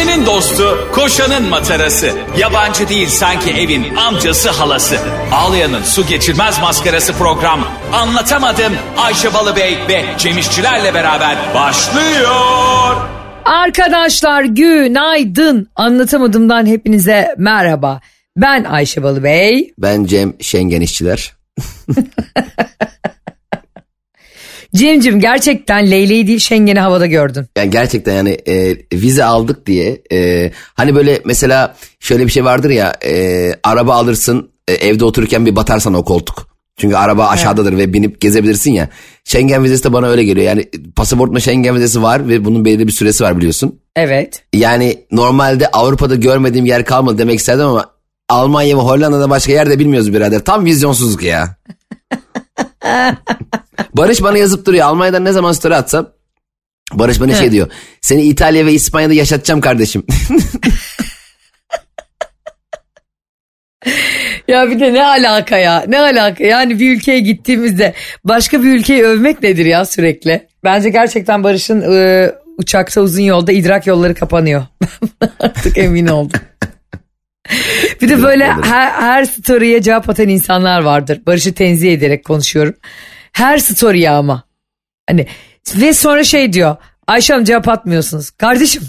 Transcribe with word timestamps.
Ayşe'nin 0.00 0.26
dostu, 0.26 0.88
koşanın 0.92 1.48
matarası. 1.48 2.12
Yabancı 2.38 2.88
değil 2.88 3.08
sanki 3.08 3.50
evin 3.50 3.96
amcası 3.96 4.50
halası. 4.50 4.96
Ağlayan'ın 5.32 5.82
su 5.82 6.06
geçirmez 6.06 6.60
maskarası 6.60 7.12
program. 7.12 7.68
Anlatamadım 7.92 8.72
Ayşe 8.98 9.34
Balıbey 9.34 9.78
ve 9.88 10.04
Cemişçilerle 10.18 10.94
beraber 10.94 11.36
başlıyor. 11.54 12.96
Arkadaşlar 13.44 14.44
günaydın. 14.44 15.68
Anlatamadığımdan 15.76 16.66
hepinize 16.66 17.34
merhaba. 17.38 18.00
Ben 18.36 18.64
Ayşe 18.64 19.02
Balıbey. 19.02 19.74
Ben 19.78 20.04
Cem 20.04 20.34
Şengen 20.40 20.80
işçiler. 20.80 21.32
Cemcim 24.74 25.20
gerçekten 25.20 25.90
Leyle'yi 25.90 26.26
değil 26.26 26.38
Şengen'i 26.38 26.80
havada 26.80 27.06
gördün. 27.06 27.46
Yani 27.58 27.70
gerçekten 27.70 28.14
yani 28.14 28.38
e, 28.48 28.76
vize 28.92 29.24
aldık 29.24 29.66
diye 29.66 30.02
e, 30.12 30.50
hani 30.74 30.94
böyle 30.94 31.20
mesela 31.24 31.76
şöyle 32.00 32.26
bir 32.26 32.30
şey 32.30 32.44
vardır 32.44 32.70
ya 32.70 32.94
e, 33.04 33.52
araba 33.62 33.94
alırsın 33.94 34.50
e, 34.68 34.72
evde 34.72 35.04
otururken 35.04 35.46
bir 35.46 35.56
batarsan 35.56 35.94
o 35.94 36.04
koltuk. 36.04 36.50
Çünkü 36.76 36.96
araba 36.96 37.28
aşağıdadır 37.28 37.78
ve 37.78 37.92
binip 37.92 38.20
gezebilirsin 38.20 38.72
ya. 38.72 38.88
Schengen 39.24 39.64
vizesi 39.64 39.84
de 39.84 39.92
bana 39.92 40.06
öyle 40.06 40.24
geliyor. 40.24 40.46
Yani 40.46 40.68
pasaportuma 40.96 41.40
Schengen 41.40 41.74
vizesi 41.74 42.02
var 42.02 42.28
ve 42.28 42.44
bunun 42.44 42.64
belirli 42.64 42.86
bir 42.86 42.92
süresi 42.92 43.24
var 43.24 43.36
biliyorsun. 43.36 43.80
Evet. 43.96 44.42
Yani 44.52 44.98
normalde 45.12 45.68
Avrupa'da 45.68 46.14
görmediğim 46.14 46.66
yer 46.66 46.84
kalmadı 46.84 47.18
demek 47.18 47.38
isterdim 47.38 47.66
ama 47.66 47.90
Almanya 48.28 48.76
ve 48.76 48.80
Hollanda'da 48.80 49.30
başka 49.30 49.52
yerde 49.52 49.78
bilmiyoruz 49.78 50.12
birader. 50.12 50.44
Tam 50.44 50.64
vizyonsuzluk 50.64 51.22
ya. 51.22 51.56
Barış 53.94 54.22
bana 54.22 54.38
yazıp 54.38 54.66
duruyor. 54.66 54.86
Almanya'dan 54.86 55.24
ne 55.24 55.32
zaman 55.32 55.52
story 55.52 55.74
atsam 55.74 56.08
Barış 56.92 57.20
bana 57.20 57.34
şey 57.34 57.52
diyor. 57.52 57.70
Seni 58.00 58.22
İtalya 58.22 58.66
ve 58.66 58.72
İspanya'da 58.72 59.14
yaşatacağım 59.14 59.60
kardeşim. 59.60 60.02
Ya 64.48 64.70
bir 64.70 64.80
de 64.80 64.94
ne 64.94 65.06
alaka 65.06 65.58
ya 65.58 65.84
ne 65.88 66.00
alaka 66.00 66.44
yani 66.44 66.80
bir 66.80 66.96
ülkeye 66.96 67.20
gittiğimizde 67.20 67.94
başka 68.24 68.62
bir 68.62 68.68
ülkeyi 68.68 69.04
övmek 69.04 69.42
nedir 69.42 69.66
ya 69.66 69.84
sürekli. 69.84 70.48
Bence 70.64 70.90
gerçekten 70.90 71.44
Barış'ın 71.44 71.92
e, 71.92 72.30
uçakta 72.58 73.00
uzun 73.00 73.22
yolda 73.22 73.52
idrak 73.52 73.86
yolları 73.86 74.14
kapanıyor. 74.14 74.66
Artık 75.40 75.78
emin 75.78 76.06
oldum. 76.06 76.40
Bir 78.02 78.08
de 78.08 78.22
böyle 78.22 78.44
her, 78.44 78.90
her 78.90 79.24
story'e 79.24 79.82
cevap 79.82 80.10
atan 80.10 80.28
insanlar 80.28 80.82
vardır. 80.82 81.20
Barış'ı 81.26 81.54
tenzih 81.54 81.92
ederek 81.92 82.24
konuşuyorum. 82.24 82.74
Her 83.32 83.58
story'e 83.58 84.10
ama. 84.10 84.42
Hani 85.08 85.26
ve 85.76 85.94
sonra 85.94 86.24
şey 86.24 86.52
diyor. 86.52 86.76
Ayşe 87.06 87.32
Hanım 87.32 87.44
cevap 87.44 87.68
atmıyorsunuz. 87.68 88.30
Kardeşim 88.30 88.82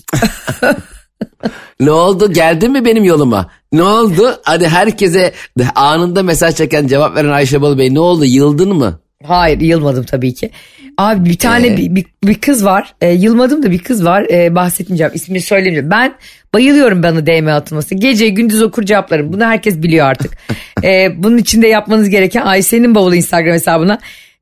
ne 1.79 1.91
oldu 1.91 2.33
geldi 2.33 2.69
mi 2.69 2.85
benim 2.85 3.03
yoluma? 3.03 3.49
Ne 3.71 3.83
oldu? 3.83 4.41
Hadi 4.43 4.67
herkese 4.67 5.33
anında 5.75 6.23
mesaj 6.23 6.55
çeken 6.55 6.87
cevap 6.87 7.15
veren 7.15 7.29
Ayşe 7.29 7.61
Balı 7.61 7.77
Bey 7.77 7.93
ne 7.93 7.99
oldu 7.99 8.25
yıldın 8.25 8.75
mı? 8.75 8.99
Hayır 9.23 9.59
yılmadım 9.59 10.03
tabii 10.03 10.33
ki. 10.33 10.51
Abi 10.97 11.29
bir 11.29 11.37
tane 11.37 11.67
Ee? 11.67 11.77
bir, 11.77 11.95
bir, 11.95 12.05
bir 12.23 12.35
kız 12.35 12.65
var. 12.65 12.93
E, 13.01 13.09
yılmadım 13.11 13.63
da 13.63 13.71
bir 13.71 13.79
kız 13.79 14.05
var. 14.05 14.25
E, 14.31 14.55
bahsetmeyeceğim. 14.55 15.11
ismini 15.15 15.41
söylemeyeceğim. 15.41 15.91
Ben 15.91 16.13
bayılıyorum 16.53 17.03
bana 17.03 17.25
DM 17.25 17.47
atılması. 17.47 17.95
Gece 17.95 18.29
gündüz 18.29 18.61
okur 18.61 18.83
cevaplarım. 18.83 19.33
Bunu 19.33 19.45
herkes 19.45 19.77
biliyor 19.77 20.07
artık. 20.07 20.31
e, 20.83 21.11
bunun 21.23 21.37
için 21.37 21.61
de 21.61 21.67
yapmanız 21.67 22.09
gereken 22.09 22.41
Ayşe'nin 22.41 22.95
bavulu 22.95 23.15
Instagram 23.15 23.53
hesabına 23.53 23.99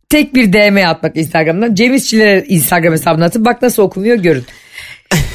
tek 0.09 0.36
bir 0.36 0.53
DM 0.53 0.88
atmak 0.88 1.17
Instagram'dan. 1.17 1.75
Cem 1.75 1.93
İşçilere 1.93 2.45
Instagram 2.47 2.93
hesabına 2.93 3.25
atıp 3.25 3.45
bak 3.45 3.61
nasıl 3.61 3.83
okunuyor 3.83 4.17
görün. 4.17 4.43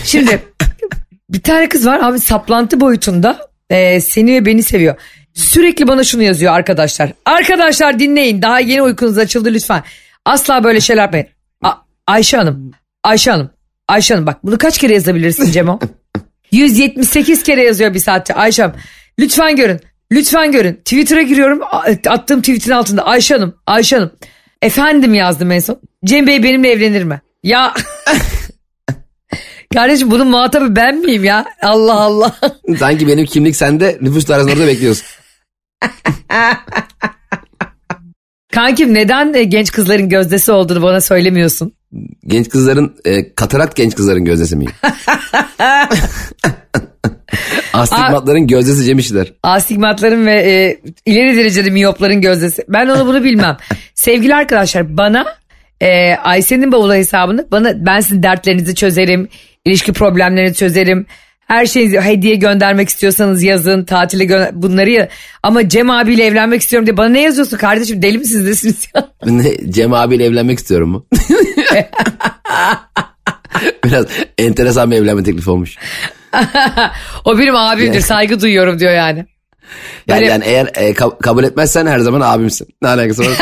Şimdi 0.05 0.39
bir 1.31 1.41
tane 1.41 1.69
kız 1.69 1.86
var 1.86 2.01
abi 2.03 2.19
saplantı 2.19 2.81
boyutunda 2.81 3.39
e, 3.70 4.01
seni 4.01 4.33
ve 4.33 4.47
beni 4.47 4.62
seviyor. 4.62 4.95
Sürekli 5.35 5.89
bana 5.89 6.05
şunu 6.05 6.23
yazıyor 6.23 6.53
arkadaşlar. 6.53 7.13
Arkadaşlar 7.25 7.98
dinleyin 7.98 8.42
daha 8.42 8.61
yeni 8.61 8.83
uykunuz 8.83 9.19
açıldı 9.19 9.51
lütfen. 9.55 9.83
Asla 10.25 10.64
böyle 10.64 10.81
şeyler 10.81 11.03
yapmayın. 11.03 11.27
A- 11.63 11.75
Ayşe 12.07 12.36
Hanım, 12.36 12.70
Ayşe 13.05 13.31
Hanım, 13.31 13.51
Ayşe 13.89 14.14
Hanım 14.14 14.27
bak 14.27 14.45
bunu 14.45 14.58
kaç 14.58 14.79
kere 14.79 14.95
yazabilirsin 14.95 15.53
Cemo? 15.53 15.79
178 16.53 17.42
kere 17.42 17.63
yazıyor 17.64 17.95
bir 17.95 17.98
saatte 17.98 18.35
Ayşe 18.35 18.63
Hanım. 18.63 18.77
Lütfen 19.19 19.57
görün, 19.57 19.81
lütfen 20.13 20.53
görün. 20.53 20.75
Twitter'a 20.75 21.23
giriyorum 21.23 21.61
attığım 22.08 22.41
tweetin 22.41 22.70
altında 22.70 23.07
Ayşe 23.07 23.35
Hanım, 23.35 23.55
Ayşe 23.67 23.97
Hanım. 23.97 24.13
Efendim 24.63 25.14
yazdım 25.14 25.53
en 25.53 25.58
son. 25.61 25.81
Cem 26.05 26.27
Bey 26.27 26.42
benimle 26.42 26.70
evlenir 26.70 27.03
mi? 27.05 27.20
Ya... 27.42 27.75
Kardeşim 29.75 30.11
bunun 30.11 30.29
muhatabı 30.29 30.77
ben 30.77 30.97
miyim 30.98 31.25
ya? 31.25 31.45
Allah 31.63 32.01
Allah. 32.01 32.37
Sanki 32.79 33.08
benim 33.08 33.27
kimlik 33.27 33.57
sende 33.57 33.98
nüfus 34.01 34.31
arasında 34.31 34.67
bekliyorsun. 34.67 35.07
Kankim 38.52 38.95
neden 38.95 39.34
e, 39.34 39.45
genç 39.45 39.72
kızların 39.72 40.08
gözdesi 40.08 40.52
olduğunu 40.52 40.83
bana 40.83 41.00
söylemiyorsun? 41.00 41.72
Genç 42.27 42.48
kızların 42.48 42.96
e, 43.05 43.34
katarat 43.34 43.77
genç 43.77 43.95
kızların 43.95 44.24
gözdesi 44.24 44.56
miyim? 44.56 44.72
Astigmatların 47.72 48.46
gözdesi 48.46 48.84
Cem 48.84 48.98
İşçiler. 48.98 49.33
Astigmatların 49.42 50.27
ve 50.27 50.33
e, 50.33 50.80
ileri 51.06 51.36
derecede 51.36 51.70
miyopların 51.70 52.20
gözdesi. 52.20 52.64
Ben 52.68 52.89
onu 52.89 53.06
bunu 53.06 53.24
bilmem. 53.24 53.56
Sevgili 53.95 54.34
arkadaşlar 54.34 54.96
bana 54.96 55.24
e, 55.80 56.14
Ayşe'nin 56.14 56.72
bavulu 56.72 56.95
hesabını 56.95 57.46
bana 57.51 57.86
ben 57.86 58.01
sizin 58.01 58.22
dertlerinizi 58.22 58.74
çözerim. 58.74 59.28
ilişki 59.64 59.92
problemlerini 59.92 60.55
çözerim. 60.55 61.06
Her 61.47 61.67
şeyi 61.67 62.01
hediye 62.01 62.35
göndermek 62.35 62.89
istiyorsanız 62.89 63.43
yazın. 63.43 63.85
Tatile 63.85 64.25
gö- 64.25 64.51
bunları 64.53 64.91
ya. 64.91 65.09
Ama 65.43 65.69
Cem 65.69 65.91
abiyle 65.91 66.25
evlenmek 66.25 66.61
istiyorum 66.63 66.87
diye 66.87 66.97
bana 66.97 67.09
ne 67.09 67.21
yazıyorsun 67.23 67.57
kardeşim? 67.57 68.03
Deli 68.03 68.19
misiniz 68.19 68.45
nesiniz 68.47 68.89
ya? 68.95 69.09
Ne, 69.27 69.73
Cem 69.73 69.93
abiyle 69.93 70.25
evlenmek 70.25 70.59
istiyorum 70.59 70.91
mu? 70.91 71.07
Biraz 73.85 74.07
enteresan 74.39 74.91
bir 74.91 74.97
evlenme 74.97 75.23
teklifi 75.23 75.51
olmuş. 75.51 75.77
o 77.25 77.39
benim 77.39 77.57
abimdir 77.57 78.01
saygı 78.01 78.41
duyuyorum 78.41 78.79
diyor 78.79 78.93
yani. 78.93 79.27
Yani, 80.07 80.21
Böyle- 80.21 80.31
yani 80.31 80.45
eğer 80.47 80.67
e, 80.75 80.91
ka- 80.93 81.19
kabul 81.19 81.45
etmezsen 81.45 81.87
her 81.87 81.99
zaman 81.99 82.21
abimsin. 82.21 82.69
Ne 82.83 82.89
alakası 82.89 83.23
var? 83.23 83.39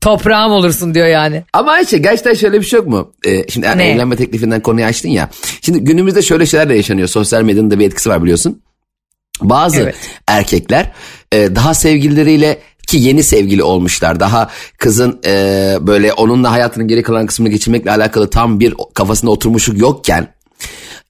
Toprağım 0.00 0.52
olursun 0.52 0.94
diyor 0.94 1.06
yani. 1.06 1.44
Ama 1.52 1.72
Ayşe 1.72 1.98
gerçekten 1.98 2.34
şöyle 2.34 2.60
bir 2.60 2.66
şey 2.66 2.76
yok 2.76 2.88
mu? 2.88 3.12
Ee, 3.26 3.48
şimdi 3.48 3.66
Ne? 3.76 3.90
evlenme 3.90 4.16
teklifinden 4.16 4.60
konuyu 4.62 4.86
açtın 4.86 5.08
ya. 5.08 5.30
Şimdi 5.62 5.78
günümüzde 5.80 6.22
şöyle 6.22 6.46
şeyler 6.46 6.68
de 6.68 6.74
yaşanıyor. 6.74 7.08
Sosyal 7.08 7.42
medyanın 7.42 7.70
da 7.70 7.78
bir 7.78 7.86
etkisi 7.86 8.08
var 8.08 8.22
biliyorsun. 8.22 8.62
Bazı 9.42 9.80
Evet. 9.80 9.96
erkekler 10.26 10.92
e, 11.32 11.54
daha 11.54 11.74
sevgilileriyle 11.74 12.58
ki 12.86 12.96
yeni 12.98 13.22
sevgili 13.22 13.62
olmuşlar. 13.62 14.20
Daha 14.20 14.50
kızın 14.78 15.20
e, 15.26 15.76
böyle 15.80 16.12
onunla 16.12 16.52
hayatının 16.52 16.88
geri 16.88 17.02
kalan 17.02 17.26
kısmını 17.26 17.48
geçirmekle 17.50 17.90
alakalı 17.90 18.30
tam 18.30 18.60
bir 18.60 18.74
kafasında 18.94 19.30
oturmuşluk 19.30 19.78
yokken 19.78 20.34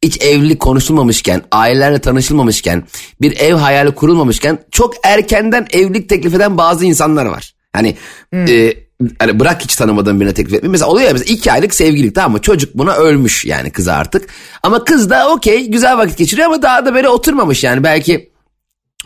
hiç 0.03 0.22
evlilik 0.22 0.60
konuşulmamışken, 0.60 1.43
ailelerle 1.53 1.98
tanışılmamışken, 1.98 2.84
bir 3.21 3.37
ev 3.41 3.54
hayali 3.54 3.91
kurulmamışken 3.91 4.59
çok 4.71 4.94
erkenden 5.03 5.66
evlilik 5.72 6.09
teklif 6.09 6.34
eden 6.34 6.59
bazı 6.59 6.84
insanlar 6.84 7.27
var. 7.27 7.54
Hani 7.73 7.97
e, 8.33 8.75
hani 9.19 9.41
bırak 9.41 9.62
hiç 9.62 9.77
tanımadığın 9.77 10.21
birine 10.21 10.34
teklif 10.34 10.55
etmeyi. 10.55 10.71
Mesela 10.71 10.91
oluyor 10.91 11.06
ya 11.06 11.12
mesela 11.12 11.34
iki 11.34 11.53
aylık 11.53 11.75
sevgililik 11.75 12.15
tamam 12.15 12.33
mı? 12.33 12.41
Çocuk 12.41 12.75
buna 12.75 12.95
ölmüş 12.95 13.45
yani 13.45 13.71
kız 13.71 13.89
artık. 13.89 14.29
Ama 14.62 14.84
kız 14.84 15.11
da 15.11 15.29
okey 15.33 15.71
güzel 15.71 15.99
vakit 15.99 16.19
geçiriyor 16.19 16.47
ama 16.47 16.62
daha 16.62 16.87
da 16.87 16.95
böyle 16.95 17.09
oturmamış 17.09 17.65
yani. 17.65 17.84
Belki 17.84 18.31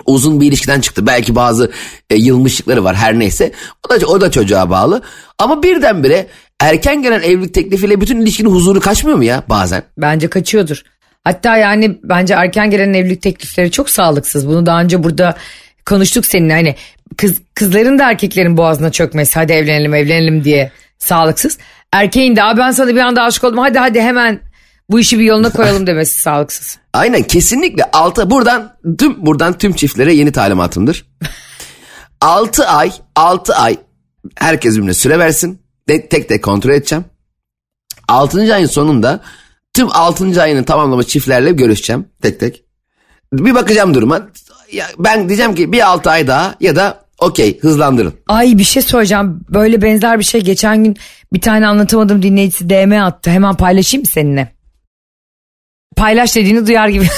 uzun 0.06 0.41
bir 0.41 0.47
ilişkiden 0.47 0.81
çıktı. 0.81 1.06
Belki 1.06 1.34
bazı 1.34 1.71
e, 2.11 2.17
yılmışlıkları 2.17 2.84
var 2.84 2.97
her 2.97 3.19
neyse. 3.19 3.53
O 3.87 4.01
da, 4.01 4.06
o 4.06 4.21
da 4.21 4.31
çocuğa 4.31 4.71
bağlı. 4.71 5.03
Ama 5.39 5.62
birdenbire 5.62 6.27
erken 6.61 7.03
gelen 7.03 7.22
evlilik 7.22 7.55
teklifiyle 7.55 8.01
bütün 8.01 8.21
ilişkinin 8.21 8.51
huzuru 8.51 8.81
kaçmıyor 8.81 9.16
mu 9.16 9.25
ya 9.25 9.42
bazen? 9.48 9.83
Bence 9.98 10.28
kaçıyordur. 10.28 10.83
Hatta 11.25 11.57
yani 11.57 11.98
bence 12.03 12.34
erken 12.34 12.71
gelen 12.71 12.95
evlilik 12.95 13.22
teklifleri 13.22 13.71
çok 13.71 13.91
sağlıksız. 13.91 14.48
Bunu 14.48 14.66
daha 14.66 14.81
önce 14.81 15.03
burada 15.03 15.36
konuştuk 15.87 16.27
seninle. 16.27 16.53
Hani 16.53 16.77
kız 17.17 17.39
kızların 17.55 17.99
da 17.99 18.11
erkeklerin 18.11 18.57
boğazına 18.57 18.93
çökmesi 18.93 19.34
hadi 19.34 19.53
evlenelim 19.53 19.95
evlenelim 19.95 20.45
diye 20.45 20.73
sağlıksız. 20.99 21.59
Erkeğin 21.93 22.37
de 22.37 22.43
"Aa, 22.43 22.57
ben 22.57 22.71
sana 22.71 22.89
bir 22.95 23.01
anda 23.01 23.23
aşık 23.23 23.45
oldum 23.45 23.59
hadi 23.59 23.79
hadi 23.79 24.01
hemen 24.01 24.41
bu 24.91 25.01
işi 25.01 25.19
bir 25.19 25.25
yoluna 25.25 25.51
koyalım 25.51 25.87
demesi 25.87 26.21
sağlıksız. 26.21 26.79
Aynen 26.93 27.23
kesinlikle 27.23 27.84
altı 27.93 28.31
buradan 28.31 28.77
tüm 28.99 29.27
buradan 29.27 29.59
tüm 29.59 29.73
çiftlere 29.73 30.15
yeni 30.15 30.33
talimatımdır. 30.33 31.07
6 32.21 32.67
ay 32.67 32.93
6 33.17 33.55
ay 33.55 33.77
herkes 34.37 34.75
birbirine 34.75 34.95
süre 34.95 35.19
versin. 35.19 35.63
De, 35.89 36.09
tek 36.09 36.29
tek 36.29 36.45
kontrol 36.45 36.71
edeceğim. 36.71 37.05
6. 38.09 38.55
ayın 38.55 38.67
sonunda 38.67 39.21
tüm 39.75 39.89
6. 39.93 40.43
ayını 40.43 40.65
tamamlamış 40.65 41.07
çiftlerle 41.07 41.53
görüşeceğim 41.53 42.09
tek 42.23 42.41
tek. 42.41 42.65
Bir 43.33 43.55
bakacağım 43.55 43.95
duruma. 43.95 44.29
Ya 44.72 44.86
ben 44.98 45.28
diyeceğim 45.28 45.54
ki 45.54 45.72
bir 45.72 45.86
6 45.86 46.10
ay 46.10 46.27
daha 46.27 46.54
ya 46.60 46.77
da 46.77 47.04
okey 47.19 47.59
hızlandırın. 47.60 48.15
Ay 48.28 48.59
bir 48.59 48.65
şey 48.65 48.83
söyleyeceğim. 48.83 49.41
Böyle 49.48 49.83
benzer 49.83 50.19
bir 50.19 50.24
şey 50.24 50.41
geçen 50.41 50.84
gün 50.84 50.97
bir 51.33 51.41
tane 51.41 51.66
anlatamadığım 51.66 52.22
dinleyicisi 52.22 52.71
DM 52.71 52.92
attı. 53.03 53.30
Hemen 53.30 53.54
paylaşayım 53.54 54.03
mı 54.03 54.07
seninle? 54.13 54.53
paylaş 55.97 56.36
dediğini 56.36 56.66
duyar 56.66 56.89
gibi. 56.89 57.07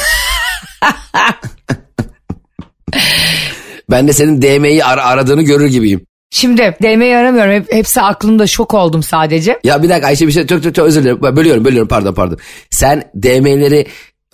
Ben 3.91 4.09
de 4.09 4.13
senin 4.13 4.43
DM'yi 4.43 4.85
ar- 4.85 4.99
aradığını 4.99 5.43
görür 5.43 5.67
gibiyim. 5.67 6.07
Şimdi 6.31 6.77
DM'yi 6.83 7.17
aramıyorum. 7.17 7.53
Hep, 7.53 7.73
hepsi 7.73 8.01
aklımda 8.01 8.47
şok 8.47 8.75
oldum 8.75 9.03
sadece. 9.03 9.59
Ya 9.65 9.83
bir 9.83 9.89
dakika 9.89 10.07
Ayşe 10.07 10.27
bir 10.27 10.33
şey 10.33 10.47
çok 10.47 10.63
çok 10.63 10.75
çok 10.75 10.87
özür 10.87 11.03
dilerim. 11.03 11.23
Bölüyorum 11.23 11.65
bölüyorum 11.65 11.89
pardon 11.89 12.15
pardon. 12.15 12.39
Sen 12.71 13.11
DM'leri 13.23 13.87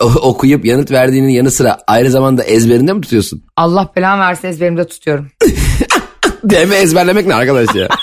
okuyup 0.05 0.65
yanıt 0.65 0.91
verdiğinin 0.91 1.29
yanı 1.29 1.51
sıra 1.51 1.77
aynı 1.87 2.09
zamanda 2.11 2.43
ezberinde 2.43 2.93
mi 2.93 3.01
tutuyorsun? 3.01 3.43
Allah 3.57 3.91
belamı 3.95 4.21
versin 4.21 4.47
ezberimde 4.47 4.87
tutuyorum. 4.87 5.31
DM 6.49 6.71
ezberlemek 6.73 7.27
ne 7.27 7.35
arkadaş 7.35 7.75
ya? 7.75 7.87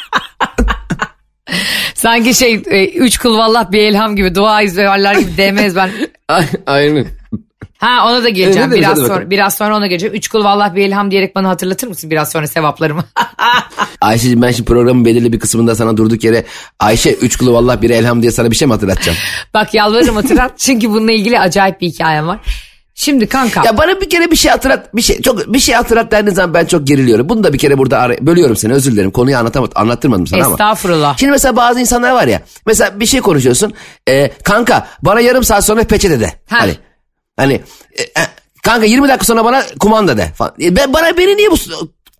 Sanki 1.94 2.34
şey 2.34 2.62
e, 2.66 2.88
üç 2.88 3.18
kul 3.18 3.36
vallah 3.38 3.72
bir 3.72 3.78
elham 3.78 4.16
gibi 4.16 4.34
dua 4.34 4.62
ezberler 4.62 5.14
gibi 5.14 5.36
DM 5.36 5.58
ezber. 5.58 5.90
Ay- 6.28 6.46
Aynen. 6.66 7.06
Ha 7.78 8.06
ona 8.08 8.22
da 8.22 8.28
geleceğim 8.28 8.70
de 8.70 8.76
biraz 8.76 8.98
sonra. 8.98 9.08
bakalım. 9.08 9.30
Biraz 9.30 9.54
sonra 9.56 9.76
ona 9.76 9.86
geleceğim. 9.86 10.14
Üç 10.14 10.28
kul 10.28 10.44
vallah 10.44 10.74
bir 10.74 10.82
elham 10.82 11.10
diyerek 11.10 11.34
bana 11.34 11.48
hatırlatır 11.48 11.88
mısın 11.88 12.10
biraz 12.10 12.30
sonra 12.32 12.46
sevaplarımı? 12.46 13.04
Ayşe'cim 14.00 14.42
ben 14.42 14.50
şimdi 14.50 14.64
programın 14.68 15.04
belirli 15.04 15.32
bir 15.32 15.40
kısmında 15.40 15.74
sana 15.74 15.96
durduk 15.96 16.24
yere 16.24 16.44
Ayşe 16.80 17.12
üç 17.12 17.36
kulu 17.36 17.52
vallah 17.52 17.82
bir 17.82 17.90
elham 17.90 18.22
diye 18.22 18.32
sana 18.32 18.50
bir 18.50 18.56
şey 18.56 18.68
mi 18.68 18.74
hatırlatacağım? 18.74 19.18
Bak 19.54 19.74
yalvarırım 19.74 20.16
hatırlat. 20.16 20.52
Çünkü 20.58 20.90
bununla 20.90 21.12
ilgili 21.12 21.40
acayip 21.40 21.80
bir 21.80 21.86
hikayem 21.88 22.26
var. 22.28 22.38
Şimdi 22.94 23.26
kanka. 23.26 23.62
Ya 23.64 23.78
bana 23.78 24.00
bir 24.00 24.10
kere 24.10 24.30
bir 24.30 24.36
şey 24.36 24.50
hatırlat 24.50 24.96
bir 24.96 25.02
şey 25.02 25.22
çok 25.22 25.52
bir 25.52 25.58
şey 25.58 25.74
hatırlat 25.74 26.12
dendiğin 26.12 26.34
zaman 26.34 26.54
ben 26.54 26.64
çok 26.64 26.86
geriliyorum. 26.86 27.28
Bunu 27.28 27.44
da 27.44 27.52
bir 27.52 27.58
kere 27.58 27.78
burada 27.78 27.98
ara- 27.98 28.26
bölüyorum 28.26 28.56
seni 28.56 28.72
özür 28.72 28.92
dilerim. 28.92 29.10
Konuyu 29.10 29.36
anlatamadım 29.38 29.72
anlattırmadım 29.76 30.26
sana 30.26 30.44
ama. 30.44 30.54
Estağfurullah. 30.54 31.18
Şimdi 31.18 31.30
mesela 31.30 31.56
bazı 31.56 31.80
insanlar 31.80 32.12
var 32.12 32.26
ya 32.26 32.42
mesela 32.66 33.00
bir 33.00 33.06
şey 33.06 33.20
konuşuyorsun. 33.20 33.72
e, 34.08 34.30
kanka 34.44 34.86
bana 35.02 35.20
yarım 35.20 35.44
saat 35.44 35.64
sonra 35.64 35.84
peçete 35.84 36.20
de. 36.20 36.26
Ha. 36.26 36.32
Hani 36.60 36.72
hani 37.38 37.52
e, 37.98 38.02
e, 38.02 38.24
kanka 38.62 38.86
20 38.86 39.08
dakika 39.08 39.24
sonra 39.24 39.44
bana 39.44 39.62
kumanda 39.80 40.18
de 40.18 40.32
falan. 40.36 40.54
E, 40.60 40.76
ben, 40.76 40.92
bana 40.92 41.16
beni 41.16 41.36
niye 41.36 41.50
bu 41.50 41.56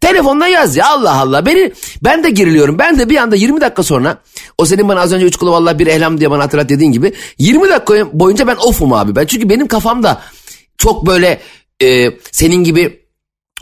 telefondan 0.01 0.47
yaz 0.47 0.77
ya 0.77 0.89
Allah 0.89 1.21
Allah. 1.21 1.47
Beni 1.47 1.73
ben 2.05 2.25
de 2.25 2.31
geriliyorum. 2.31 2.79
Ben 2.79 2.99
de 2.99 3.11
bir 3.11 3.17
anda 3.17 3.37
20 3.37 3.61
dakika 3.61 3.83
sonra 3.83 4.19
o 4.59 4.67
senin 4.67 4.89
bana 4.89 5.01
az 5.01 5.13
önce 5.13 5.27
üç 5.27 5.37
kulu 5.37 5.53
vallahi 5.53 5.79
bir 5.79 5.87
ehlam 5.87 6.19
diye 6.19 6.31
bana 6.31 6.43
hatırlat 6.43 6.69
dediğin 6.69 6.93
gibi 6.93 7.13
20 7.39 7.69
dakika 7.69 8.09
boyunca 8.13 8.47
ben 8.47 8.57
ofum 8.57 8.93
abi 8.93 9.17
ben. 9.17 9.27
Çünkü 9.27 9.49
benim 9.49 9.69
kafamda 9.69 10.21
çok 10.79 11.07
böyle 11.07 11.41
e, 11.83 12.11
senin 12.33 12.65
gibi 12.65 13.09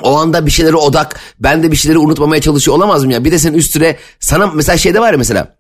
o 0.03 0.17
anda 0.17 0.47
bir 0.47 0.51
şeylere 0.51 0.77
odak 0.77 1.21
ben 1.41 1.63
de 1.63 1.73
bir 1.73 1.77
şeyleri 1.77 1.99
unutmamaya 1.99 2.43
çalışıyor 2.43 2.77
olamaz 2.77 3.05
mı 3.05 3.13
ya? 3.13 3.25
Bir 3.25 3.33
de 3.33 3.39
senin 3.39 3.59
üstüne 3.59 3.97
sana 4.21 4.47
mesela 4.47 4.79
şeyde 4.79 5.01
var 5.01 5.13
ya 5.13 5.19
mesela 5.19 5.57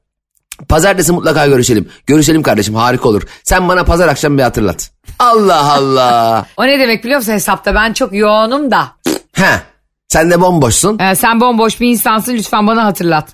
pazartesi 0.69 1.13
mutlaka 1.13 1.47
görüşelim. 1.47 1.89
Görüşelim 2.07 2.43
kardeşim 2.43 2.75
harika 2.75 3.09
olur. 3.09 3.23
Sen 3.45 3.69
bana 3.69 3.85
pazar 3.85 4.09
akşam 4.09 4.39
bir 4.39 4.43
hatırlat. 4.43 4.91
Allah 5.19 5.73
Allah. 5.73 6.47
O 6.57 6.67
ne 6.67 6.79
demek 6.81 7.05
biliyor 7.05 7.19
musun 7.19 7.33
hesapta? 7.33 7.75
Ben 7.75 7.93
çok 7.93 8.15
yoğunum 8.15 8.71
da. 8.71 8.89
He. 9.33 9.61
Sen 10.09 10.31
de 10.31 10.41
bomboşsun. 10.41 10.99
Ee, 10.99 11.15
sen 11.15 11.41
bomboş 11.41 11.81
bir 11.81 11.89
insansın 11.89 12.35
lütfen 12.35 12.67
bana 12.67 12.85
hatırlat. 12.85 13.29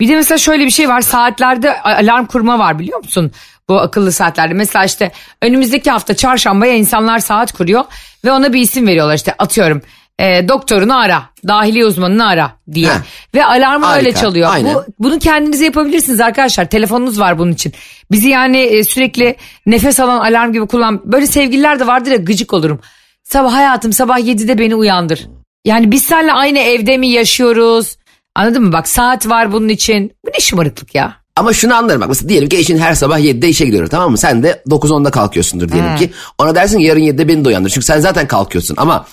Bir 0.00 0.08
de 0.08 0.14
mesela 0.14 0.38
şöyle 0.38 0.64
bir 0.64 0.70
şey 0.70 0.88
var 0.88 1.00
saatlerde 1.00 1.82
alarm 1.82 2.26
kurma 2.26 2.58
var 2.58 2.78
biliyor 2.78 2.98
musun? 2.98 3.32
Bu 3.68 3.80
akıllı 3.80 4.12
saatlerde. 4.12 4.54
Mesela 4.54 4.84
işte 4.84 5.12
önümüzdeki 5.42 5.90
hafta 5.90 6.16
çarşambaya 6.16 6.74
insanlar 6.74 7.18
saat 7.18 7.52
kuruyor 7.52 7.84
ve 8.24 8.32
ona 8.32 8.52
bir 8.52 8.60
isim 8.60 8.86
veriyorlar 8.86 9.14
işte 9.14 9.34
atıyorum. 9.38 9.82
E, 10.20 10.48
doktorunu 10.48 10.98
ara, 10.98 11.22
dahiliye 11.48 11.84
uzmanını 11.86 12.26
ara 12.26 12.52
diye. 12.72 12.88
Heh. 12.88 12.98
Ve 13.34 13.44
alarmı 13.44 13.86
Harika, 13.86 13.98
öyle 14.06 14.14
çalıyor. 14.20 14.48
aynen. 14.52 14.74
Bu, 14.74 14.84
bunu 14.98 15.18
kendiniz 15.18 15.60
yapabilirsiniz 15.60 16.20
arkadaşlar. 16.20 16.70
Telefonunuz 16.70 17.20
var 17.20 17.38
bunun 17.38 17.52
için. 17.52 17.72
Bizi 18.10 18.28
yani 18.28 18.58
e, 18.58 18.84
sürekli 18.84 19.36
nefes 19.66 20.00
alan 20.00 20.18
alarm 20.18 20.52
gibi 20.52 20.66
kullan. 20.66 21.00
Böyle 21.04 21.26
sevgililer 21.26 21.80
de 21.80 21.86
vardır 21.86 22.10
ya 22.10 22.16
gıcık 22.16 22.52
olurum. 22.52 22.80
Sabah 23.24 23.52
hayatım 23.54 23.92
sabah 23.92 24.18
7'de 24.18 24.58
beni 24.58 24.74
uyandır. 24.74 25.28
Yani 25.64 25.90
biz 25.90 26.02
seninle 26.04 26.32
aynı 26.32 26.58
evde 26.58 26.96
mi 26.96 27.08
yaşıyoruz? 27.08 27.96
Anladın 28.34 28.62
mı? 28.62 28.72
Bak 28.72 28.88
saat 28.88 29.28
var 29.28 29.52
bunun 29.52 29.68
için. 29.68 30.12
Bu 30.26 30.30
ne 30.34 30.40
şımarıklık 30.40 30.94
ya? 30.94 31.16
Ama 31.36 31.52
şunu 31.52 31.74
anlarım 31.74 32.00
bak 32.00 32.08
mesela 32.08 32.28
diyelim 32.28 32.48
ki 32.48 32.56
eşin 32.56 32.78
her 32.78 32.94
sabah 32.94 33.18
7'de 33.18 33.48
işe 33.48 33.64
gidiyor 33.64 33.86
tamam 33.86 34.10
mı? 34.10 34.18
Sen 34.18 34.42
de 34.42 34.62
9-10'da 34.68 35.10
kalkıyorsundur 35.10 35.68
diyelim 35.72 35.96
ki. 35.96 36.10
Ona 36.38 36.54
dersin 36.54 36.78
ki 36.78 36.84
yarın 36.84 37.00
7'de 37.00 37.28
beni 37.28 37.44
de 37.44 37.48
uyandır. 37.48 37.70
Çünkü 37.70 37.86
sen 37.86 38.00
zaten 38.00 38.26
kalkıyorsun 38.28 38.74
ama 38.78 39.06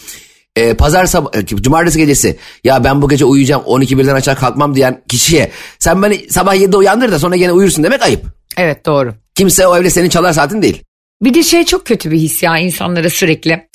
e, 0.55 0.73
pazar 0.73 1.05
sabah, 1.05 1.29
e, 1.35 1.45
cumartesi 1.45 1.99
gecesi 1.99 2.37
ya 2.63 2.83
ben 2.83 3.01
bu 3.01 3.09
gece 3.09 3.25
uyuyacağım 3.25 3.63
12 3.65 3.97
birden 3.97 4.15
aşağı 4.15 4.35
kalkmam 4.35 4.75
diyen 4.75 5.01
kişiye 5.07 5.51
sen 5.79 6.03
beni 6.03 6.29
sabah 6.29 6.55
7'de 6.55 6.77
uyandır 6.77 7.11
da 7.11 7.19
sonra 7.19 7.35
gene 7.35 7.51
uyursun 7.51 7.83
demek 7.83 8.01
ayıp. 8.01 8.25
Evet 8.57 8.85
doğru. 8.85 9.13
Kimse 9.35 9.67
o 9.67 9.77
evde 9.77 9.89
senin 9.89 10.09
çalar 10.09 10.33
saatin 10.33 10.61
değil. 10.61 10.83
Bir 11.21 11.33
de 11.33 11.43
şey 11.43 11.65
çok 11.65 11.85
kötü 11.85 12.11
bir 12.11 12.17
his 12.17 12.43
ya 12.43 12.57
insanlara 12.57 13.09
sürekli. 13.09 13.67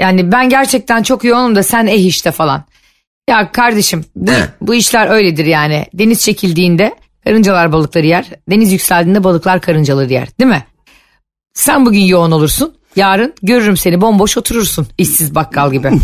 Yani 0.00 0.32
ben 0.32 0.48
gerçekten 0.48 1.02
çok 1.02 1.24
yoğunum 1.24 1.56
da 1.56 1.62
sen 1.62 1.86
eh 1.86 2.06
işte 2.06 2.30
falan. 2.30 2.64
Ya 3.30 3.52
kardeşim 3.52 4.04
bu, 4.16 4.32
He. 4.32 4.48
bu 4.60 4.74
işler 4.74 5.10
öyledir 5.10 5.46
yani. 5.46 5.86
Deniz 5.94 6.20
çekildiğinde 6.20 6.94
karıncalar 7.24 7.72
balıkları 7.72 8.06
yer. 8.06 8.30
Deniz 8.50 8.72
yükseldiğinde 8.72 9.24
balıklar 9.24 9.60
karıncaları 9.60 10.12
yer 10.12 10.28
değil 10.40 10.50
mi? 10.50 10.64
Sen 11.54 11.86
bugün 11.86 12.00
yoğun 12.00 12.30
olursun. 12.30 12.74
Yarın 12.96 13.34
görürüm 13.42 13.76
seni 13.76 14.00
bomboş 14.00 14.36
oturursun 14.36 14.86
işsiz 14.98 15.34
bakkal 15.34 15.72
gibi. 15.72 15.90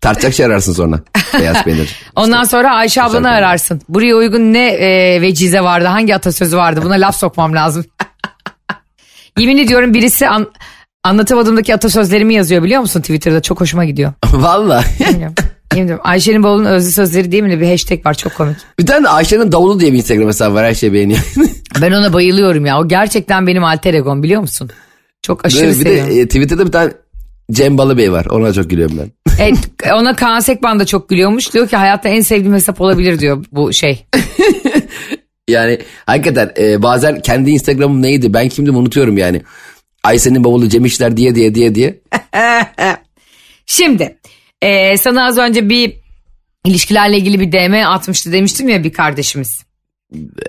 Tartacak 0.00 0.34
şey 0.34 0.46
ararsın 0.46 0.72
sonra. 0.72 1.00
Beyaz 1.38 1.64
peynir. 1.64 1.96
Ondan 2.16 2.44
sonra 2.44 2.74
Ayşe 2.74 3.02
ablanı 3.02 3.18
Güzel 3.18 3.38
ararsın. 3.38 3.82
Buraya 3.88 4.16
uygun 4.16 4.52
ne 4.52 4.68
e, 4.68 5.20
vecize 5.22 5.60
vardı 5.60 5.86
hangi 5.86 6.14
atasözü 6.14 6.56
vardı 6.56 6.80
buna 6.84 6.94
laf 6.94 7.16
sokmam 7.16 7.54
lazım. 7.54 7.84
Yemin 9.38 9.58
ediyorum 9.58 9.94
birisi 9.94 10.28
an, 10.28 10.52
anlatamadığımdaki 11.04 11.74
atasözlerimi 11.74 12.34
yazıyor 12.34 12.62
biliyor 12.62 12.80
musun 12.80 13.00
Twitter'da 13.00 13.42
çok 13.42 13.60
hoşuma 13.60 13.84
gidiyor. 13.84 14.12
Valla. 14.32 14.84
Yemin. 15.76 15.98
Ayşe'nin 16.04 16.42
bavulun 16.42 16.64
özlü 16.64 16.92
sözleri 16.92 17.32
diye 17.32 17.42
mi 17.42 17.60
bir 17.60 17.66
hashtag 17.70 18.06
var 18.06 18.14
çok 18.14 18.34
komik. 18.34 18.56
bir 18.78 18.86
tane 18.86 19.04
de 19.04 19.08
Ayşe'nin 19.08 19.52
davulu 19.52 19.80
diye 19.80 19.92
bir 19.92 19.98
Instagram 19.98 20.28
hesabı 20.28 20.54
var 20.54 20.64
her 20.64 20.74
şey 20.74 20.92
beğeniyor. 20.92 21.20
Ben 21.80 21.92
ona 21.92 22.12
bayılıyorum 22.12 22.66
ya 22.66 22.80
o 22.80 22.88
gerçekten 22.88 23.46
benim 23.46 23.64
alter 23.64 23.94
egom 23.94 24.22
biliyor 24.22 24.40
musun? 24.40 24.70
Çok 25.22 25.44
aşırı 25.44 25.68
bir 25.68 25.72
seviyorum. 25.72 26.10
de 26.10 26.20
e, 26.20 26.26
Twitter'da 26.26 26.66
bir 26.66 26.72
tane 26.72 26.92
Cem 27.52 27.78
Balıbey 27.78 28.12
var. 28.12 28.26
Ona 28.26 28.52
çok 28.52 28.70
gülüyorum 28.70 28.98
ben. 28.98 29.10
Evet, 29.40 29.58
ona 29.94 30.16
Kaan 30.16 30.40
Sekban 30.40 30.80
da 30.80 30.86
çok 30.86 31.08
gülüyormuş. 31.08 31.54
Diyor 31.54 31.68
ki 31.68 31.76
hayatta 31.76 32.08
en 32.08 32.20
sevdiğim 32.20 32.54
hesap 32.54 32.80
olabilir 32.80 33.18
diyor 33.18 33.44
bu 33.52 33.72
şey. 33.72 34.06
Yani 35.48 35.78
hakikaten 36.06 36.52
e, 36.58 36.82
bazen 36.82 37.20
kendi 37.20 37.50
Instagram'ım 37.50 38.02
neydi 38.02 38.34
ben 38.34 38.48
kimdim 38.48 38.76
unutuyorum 38.76 39.18
yani. 39.18 39.42
Ayşe'nin 40.04 40.44
bavulu 40.44 40.68
Cem 40.68 40.84
İşler 40.84 41.16
diye 41.16 41.34
diye 41.34 41.54
diye 41.54 41.74
diye. 41.74 42.00
Şimdi 43.66 44.16
e, 44.62 44.96
sana 44.96 45.26
az 45.26 45.38
önce 45.38 45.68
bir 45.68 45.96
ilişkilerle 46.64 47.16
ilgili 47.16 47.40
bir 47.40 47.52
DM 47.52 47.86
atmıştı 47.86 48.32
demiştim 48.32 48.68
ya 48.68 48.84
bir 48.84 48.92
kardeşimiz. 48.92 49.64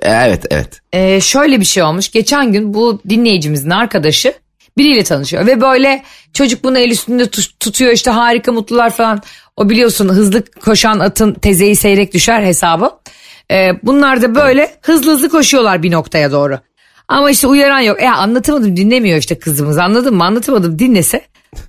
Evet 0.02 0.46
evet. 0.50 0.82
E, 0.94 1.22
şöyle 1.22 1.60
bir 1.60 1.66
şey 1.66 1.84
olmuş. 1.84 2.12
Geçen 2.12 2.52
gün 2.52 2.74
bu 2.74 3.02
dinleyicimizin 3.10 3.70
arkadaşı 3.70 4.34
biriyle 4.78 5.04
tanışıyor 5.04 5.48
ve 5.48 5.62
böyle 5.62 6.04
çocuk 6.34 6.64
bunu 6.64 6.78
el 6.80 6.92
üstünde 6.92 7.24
tut- 7.24 7.60
tutuyor 7.60 7.92
işte 7.92 8.12
harika 8.12 8.52
mutlular 8.52 8.90
falan. 8.90 9.22
O 9.58 9.70
biliyorsun 9.70 10.10
hızlı 10.10 10.44
koşan 10.46 11.00
atın 11.00 11.34
tezeyi 11.34 11.76
seyrek 11.76 12.14
düşer 12.14 12.44
hesabı. 12.44 12.92
E, 13.52 13.72
bunlar 13.84 14.22
da 14.22 14.36
böyle 14.36 14.76
hızlı 14.82 15.12
hızlı 15.12 15.30
koşuyorlar 15.30 15.84
bir 15.84 15.92
noktaya 15.92 16.32
doğru. 16.32 16.60
Ama 17.08 17.32
işte 17.32 17.48
uyaran 17.48 17.80
yok. 17.80 18.02
E 18.04 18.10
anlatamadım 18.10 18.78
dinlemiyor 18.78 19.18
işte 19.18 19.40
kızımız 19.40 19.78
anladın 19.78 20.16
mı? 20.16 20.24
Anlatamadım 20.24 20.80
dinlese. 20.80 21.22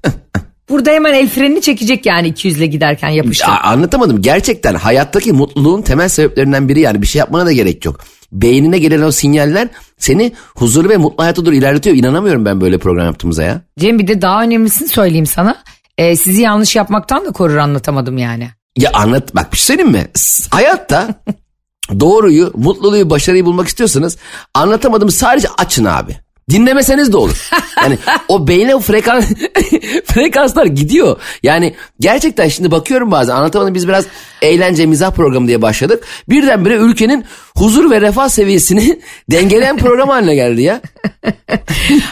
Burada 0.73 0.91
hemen 0.91 1.14
el 1.14 1.29
frenini 1.29 1.61
çekecek 1.61 2.07
yani 2.07 2.29
200 2.29 2.57
ile 2.59 2.67
giderken 2.67 3.09
yapıştır. 3.09 3.49
A- 3.49 3.61
anlatamadım. 3.61 4.23
Gerçekten 4.23 4.75
hayattaki 4.75 5.33
mutluluğun 5.33 5.83
temel 5.83 6.09
sebeplerinden 6.09 6.69
biri 6.69 6.81
yani 6.81 7.02
bir 7.02 7.07
şey 7.07 7.19
yapmana 7.19 7.47
da 7.47 7.52
gerek 7.52 7.85
yok. 7.85 8.00
Beynine 8.33 8.79
gelen 8.79 9.02
o 9.02 9.11
sinyaller 9.12 9.69
seni 9.99 10.33
huzurlu 10.57 10.88
ve 10.88 10.97
mutlu 10.97 11.23
hayata 11.25 11.47
doğru 11.47 11.55
ilerletiyor. 11.55 11.97
İnanamıyorum 11.97 12.45
ben 12.45 12.61
böyle 12.61 12.79
program 12.79 13.07
yaptığımıza 13.07 13.43
ya. 13.43 13.61
Cem 13.79 13.99
bir 13.99 14.07
de 14.07 14.23
daha 14.23 14.43
önemlisini 14.43 14.88
söyleyeyim 14.88 15.26
sana. 15.26 15.57
E, 15.99 16.17
sizi 16.17 16.43
yanlış 16.43 16.76
yapmaktan 16.76 17.25
da 17.26 17.31
korur 17.31 17.57
anlatamadım 17.57 18.19
yani. 18.19 18.50
Ya 18.76 18.91
anlat 18.93 19.35
bak 19.35 19.52
bir 19.52 19.59
şey 19.59 19.67
söyleyeyim 19.67 19.93
mi? 19.93 20.07
Hayatta 20.50 21.09
doğruyu, 22.00 22.50
mutluluğu, 22.55 23.11
başarıyı 23.11 23.45
bulmak 23.45 23.69
istiyorsanız 23.69 24.17
anlatamadım 24.55 25.11
sadece 25.11 25.49
açın 25.59 25.85
abi. 25.85 26.17
Dinlemeseniz 26.51 27.13
de 27.13 27.17
olur. 27.17 27.49
Yani 27.83 27.99
o 28.29 28.49
beyne 28.49 28.75
o 28.75 28.81
frekans, 28.81 29.25
frekanslar 30.05 30.67
gidiyor. 30.67 31.21
Yani 31.43 31.75
gerçekten 32.01 32.49
şimdi 32.49 32.71
bakıyorum 32.71 33.11
bazen 33.11 33.35
anlatamadım 33.35 33.75
biz 33.75 33.89
biraz 33.89 34.07
eğlence 34.43 34.87
mizah 34.87 35.11
programı 35.11 35.49
diye 35.49 35.63
başladık. 35.63 36.05
Birdenbire 36.29 36.75
ülkenin 36.75 37.25
huzur 37.57 37.91
ve 37.91 38.01
refah 38.01 38.29
seviyesini 38.29 39.01
dengeleyen 39.31 39.77
program 39.77 40.09
haline 40.09 40.35
geldi 40.35 40.63
ya. 40.63 40.81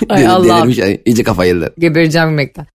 Ay 0.08 0.26
Allah'ım. 0.26 0.72
Delirmiş, 0.72 1.00
iyice 1.04 1.22
kafa 1.22 1.44
yediler. 1.44 1.70
Gebereceğim 1.78 2.28
gülmekten. 2.28 2.66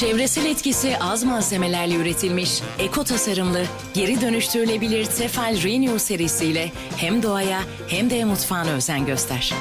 Çevresel 0.00 0.46
etkisi 0.46 0.98
az 1.00 1.24
malzemelerle 1.24 1.94
üretilmiş, 1.94 2.50
eko 2.78 3.04
tasarımlı, 3.04 3.62
geri 3.94 4.20
dönüştürülebilir 4.20 5.04
Tefal 5.04 5.62
Renew 5.62 5.98
serisiyle 5.98 6.70
hem 6.96 7.22
doğaya 7.22 7.60
hem 7.88 8.10
de 8.10 8.24
mutfağına 8.24 8.70
özen 8.70 9.06
göster. 9.06 9.54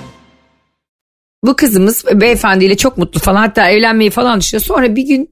Bu 1.43 1.55
kızımız 1.55 2.05
beyefendiyle 2.13 2.77
çok 2.77 2.98
mutlu 2.98 3.19
falan 3.19 3.36
hatta 3.36 3.69
evlenmeyi 3.69 4.10
falan 4.10 4.39
düşünüyor. 4.39 4.65
Sonra 4.65 4.96
bir 4.96 5.08
gün 5.08 5.31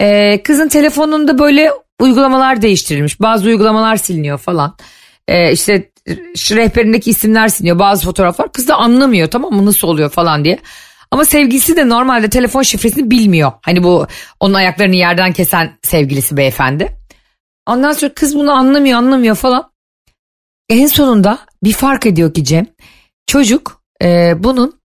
e, 0.00 0.42
kızın 0.42 0.68
telefonunda 0.68 1.38
böyle 1.38 1.70
uygulamalar 2.00 2.62
değiştirilmiş. 2.62 3.20
Bazı 3.20 3.46
uygulamalar 3.46 3.96
siliniyor 3.96 4.38
falan. 4.38 4.76
E, 5.28 5.52
işte 5.52 5.90
rehberindeki 6.50 7.10
isimler 7.10 7.48
siliniyor 7.48 7.78
bazı 7.78 8.04
fotoğraflar. 8.04 8.52
Kız 8.52 8.68
da 8.68 8.76
anlamıyor 8.76 9.30
tamam 9.30 9.52
mı 9.52 9.66
nasıl 9.66 9.88
oluyor 9.88 10.10
falan 10.10 10.44
diye. 10.44 10.58
Ama 11.14 11.24
sevgilisi 11.24 11.76
de 11.76 11.88
normalde 11.88 12.30
telefon 12.30 12.62
şifresini 12.62 13.10
bilmiyor. 13.10 13.52
Hani 13.62 13.82
bu 13.82 14.06
onun 14.40 14.54
ayaklarını 14.54 14.96
yerden 14.96 15.32
kesen 15.32 15.78
sevgilisi 15.82 16.36
beyefendi. 16.36 16.96
Ondan 17.66 17.92
sonra 17.92 18.14
kız 18.14 18.36
bunu 18.36 18.52
anlamıyor 18.52 18.98
anlamıyor 18.98 19.36
falan. 19.36 19.72
En 20.68 20.86
sonunda 20.86 21.38
bir 21.64 21.72
fark 21.72 22.06
ediyor 22.06 22.34
ki 22.34 22.44
Cem. 22.44 22.66
Çocuk 23.26 23.82
e, 24.02 24.34
bunun 24.38 24.80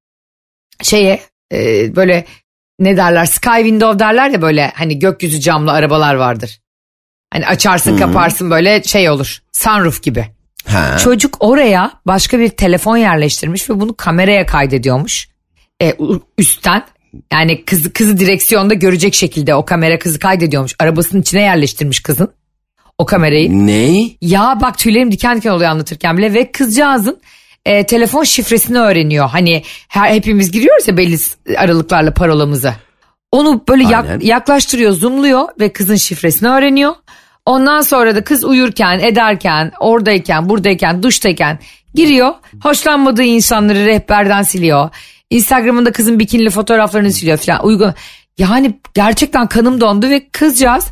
şeye 0.84 1.20
e, 1.54 1.96
böyle 1.96 2.26
ne 2.80 2.98
derler 2.98 3.26
sky 3.26 3.58
window 3.58 4.00
derler 4.00 4.30
ya 4.30 4.42
böyle 4.42 4.72
hani 4.76 5.00
gökyüzü 5.00 5.40
camlı 5.40 5.72
arabalar 5.72 6.16
vardır. 6.16 6.60
Hani 7.34 7.48
açarsın 7.48 7.98
kaparsın 7.98 8.52
böyle 8.52 8.84
şey 8.84 9.10
olur 9.10 9.42
sunroof 9.52 10.04
gibi. 10.04 10.26
Ha. 10.66 10.98
Çocuk 10.98 11.38
oraya 11.40 11.92
başka 12.08 12.40
bir 12.40 12.50
telefon 12.50 12.98
yerleştirmiş 12.98 13.70
ve 13.70 13.80
bunu 13.80 13.96
kameraya 13.96 14.46
kaydediyormuş. 14.46 15.30
E, 15.82 15.96
üstten 16.38 16.84
yani 17.34 17.66
kızı, 17.66 17.94
kızı 17.94 18.18
direksiyonda 18.20 18.74
görecek 18.74 19.14
şekilde 19.14 19.56
o 19.56 19.66
kamera 19.66 20.00
kızı 20.00 20.20
kaydediyormuş. 20.20 20.76
Arabasının 20.80 21.22
içine 21.22 21.42
yerleştirmiş 21.42 22.00
kızın 22.00 22.30
o 22.98 23.06
kamerayı. 23.06 23.68
Ne? 23.68 24.10
Ya 24.22 24.58
bak 24.62 24.78
tüylerim 24.78 25.12
diken 25.12 25.38
diken 25.38 25.52
oluyor 25.52 25.70
anlatırken 25.70 26.18
bile 26.18 26.34
ve 26.34 26.52
kızcağızın 26.52 27.22
e, 27.66 27.86
telefon 27.86 28.24
şifresini 28.24 28.80
öğreniyor. 28.80 29.30
Hani 29.30 29.64
her, 29.88 30.12
hepimiz 30.12 30.52
giriyoruz 30.52 30.88
ya 30.88 30.98
belli 30.98 31.18
aralıklarla 31.58 32.14
parolamızı. 32.14 32.74
Onu 33.32 33.64
böyle 33.70 33.84
yak- 33.84 34.06
Aynen. 34.06 34.20
yaklaştırıyor, 34.20 34.92
zoomluyor 34.92 35.48
ve 35.60 35.74
kızın 35.74 35.96
şifresini 35.96 36.50
öğreniyor. 36.50 36.94
Ondan 37.46 37.82
sonra 37.82 38.16
da 38.16 38.24
kız 38.24 38.44
uyurken, 38.44 39.00
ederken, 39.00 39.72
oradayken, 39.80 40.50
buradayken, 40.50 41.04
duştayken 41.04 41.60
giriyor. 41.96 42.34
Hoşlanmadığı 42.64 43.24
insanları 43.24 43.86
rehberden 43.86 44.44
siliyor. 44.44 44.90
Instagram'ında 45.30 45.92
kızın 45.92 46.20
bikinili 46.20 46.50
fotoğraflarını 46.50 47.14
siliyor 47.14 47.38
falan. 47.38 47.66
Uygun. 47.66 47.94
Yani 48.38 48.80
gerçekten 48.94 49.48
kanım 49.48 49.82
dondu 49.82 50.10
ve 50.10 50.30
kızcağız 50.32 50.86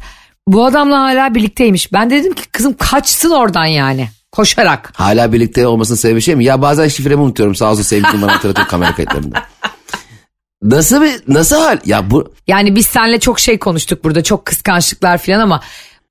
bu 0.48 0.66
adamla 0.66 1.00
hala 1.00 1.36
birlikteymiş. 1.36 1.94
Ben 1.94 2.10
de 2.10 2.16
dedim 2.16 2.34
ki 2.34 2.50
kızım 2.52 2.76
kaçsın 2.80 3.30
oradan 3.32 3.66
yani. 3.66 4.10
Koşarak. 4.32 4.92
Hala 4.96 5.34
birlikte 5.34 5.68
olmasının 5.68 5.98
sebebi 5.98 6.22
şey 6.22 6.36
mi? 6.36 6.46
Ya 6.46 6.62
bazen 6.62 6.88
şifremi 6.88 7.22
unutuyorum 7.22 7.56
sağ 7.56 7.72
olsun 7.72 7.82
sevgilim 7.84 8.22
bana 8.22 8.34
hatırlatıyor 8.36 8.68
kamera 8.72 8.96
kayıtlarında. 8.96 9.44
Nasıl 10.64 11.02
bir 11.02 11.14
nasıl 11.28 11.62
hal? 11.62 11.80
Ya 11.86 12.12
bu 12.12 12.34
Yani 12.48 12.76
biz 12.76 12.86
seninle 12.86 13.20
çok 13.20 13.40
şey 13.40 13.58
konuştuk 13.60 14.04
burada. 14.04 14.24
Çok 14.24 14.46
kıskançlıklar 14.46 15.18
falan 15.18 15.40
ama 15.40 15.62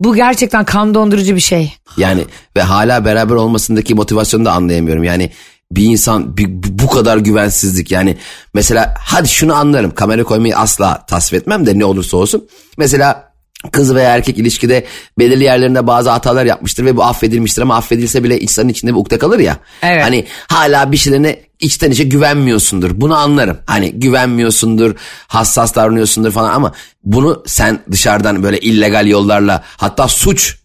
bu 0.00 0.14
gerçekten 0.14 0.64
kan 0.64 0.94
dondurucu 0.94 1.34
bir 1.34 1.40
şey. 1.40 1.72
yani 1.96 2.24
ve 2.56 2.62
hala 2.62 3.04
beraber 3.04 3.34
olmasındaki 3.34 3.94
motivasyonu 3.94 4.44
da 4.44 4.52
anlayamıyorum. 4.52 5.04
Yani 5.04 5.30
bir 5.72 5.84
insan 5.84 6.36
bir- 6.36 6.48
bu 6.52 6.86
kadar 6.90 7.16
güvensizlik 7.16 7.90
yani 7.90 8.16
mesela 8.54 8.94
hadi 8.98 9.28
şunu 9.28 9.54
anlarım 9.54 9.90
kamera 9.94 10.24
koymayı 10.24 10.56
asla 10.56 11.06
tasvip 11.06 11.40
etmem 11.40 11.66
de 11.66 11.78
ne 11.78 11.84
olursa 11.84 12.16
olsun. 12.16 12.48
Mesela 12.78 13.32
kız 13.72 13.94
veya 13.94 14.14
erkek 14.14 14.38
ilişkide 14.38 14.84
belirli 15.18 15.44
yerlerinde 15.44 15.86
bazı 15.86 16.10
hatalar 16.10 16.44
yapmıştır 16.44 16.84
ve 16.84 16.96
bu 16.96 17.04
affedilmiştir 17.04 17.62
ama 17.62 17.76
affedilse 17.76 18.24
bile 18.24 18.40
insanın 18.40 18.68
içinde 18.68 18.92
bir 18.92 18.96
ukde 18.98 19.18
kalır 19.18 19.38
ya. 19.38 19.56
Evet. 19.82 20.02
Hani 20.02 20.26
hala 20.48 20.92
bir 20.92 20.96
şeylerine 20.96 21.40
içten 21.60 21.90
içe 21.90 22.04
güvenmiyorsundur. 22.04 22.90
Bunu 23.00 23.16
anlarım. 23.16 23.58
Hani 23.66 23.92
güvenmiyorsundur, 23.92 24.94
hassas 25.28 25.74
davranıyorsundur 25.74 26.32
falan 26.32 26.52
ama 26.54 26.72
bunu 27.04 27.42
sen 27.46 27.80
dışarıdan 27.92 28.42
böyle 28.42 28.58
illegal 28.58 29.06
yollarla 29.06 29.62
hatta 29.76 30.08
suç 30.08 30.56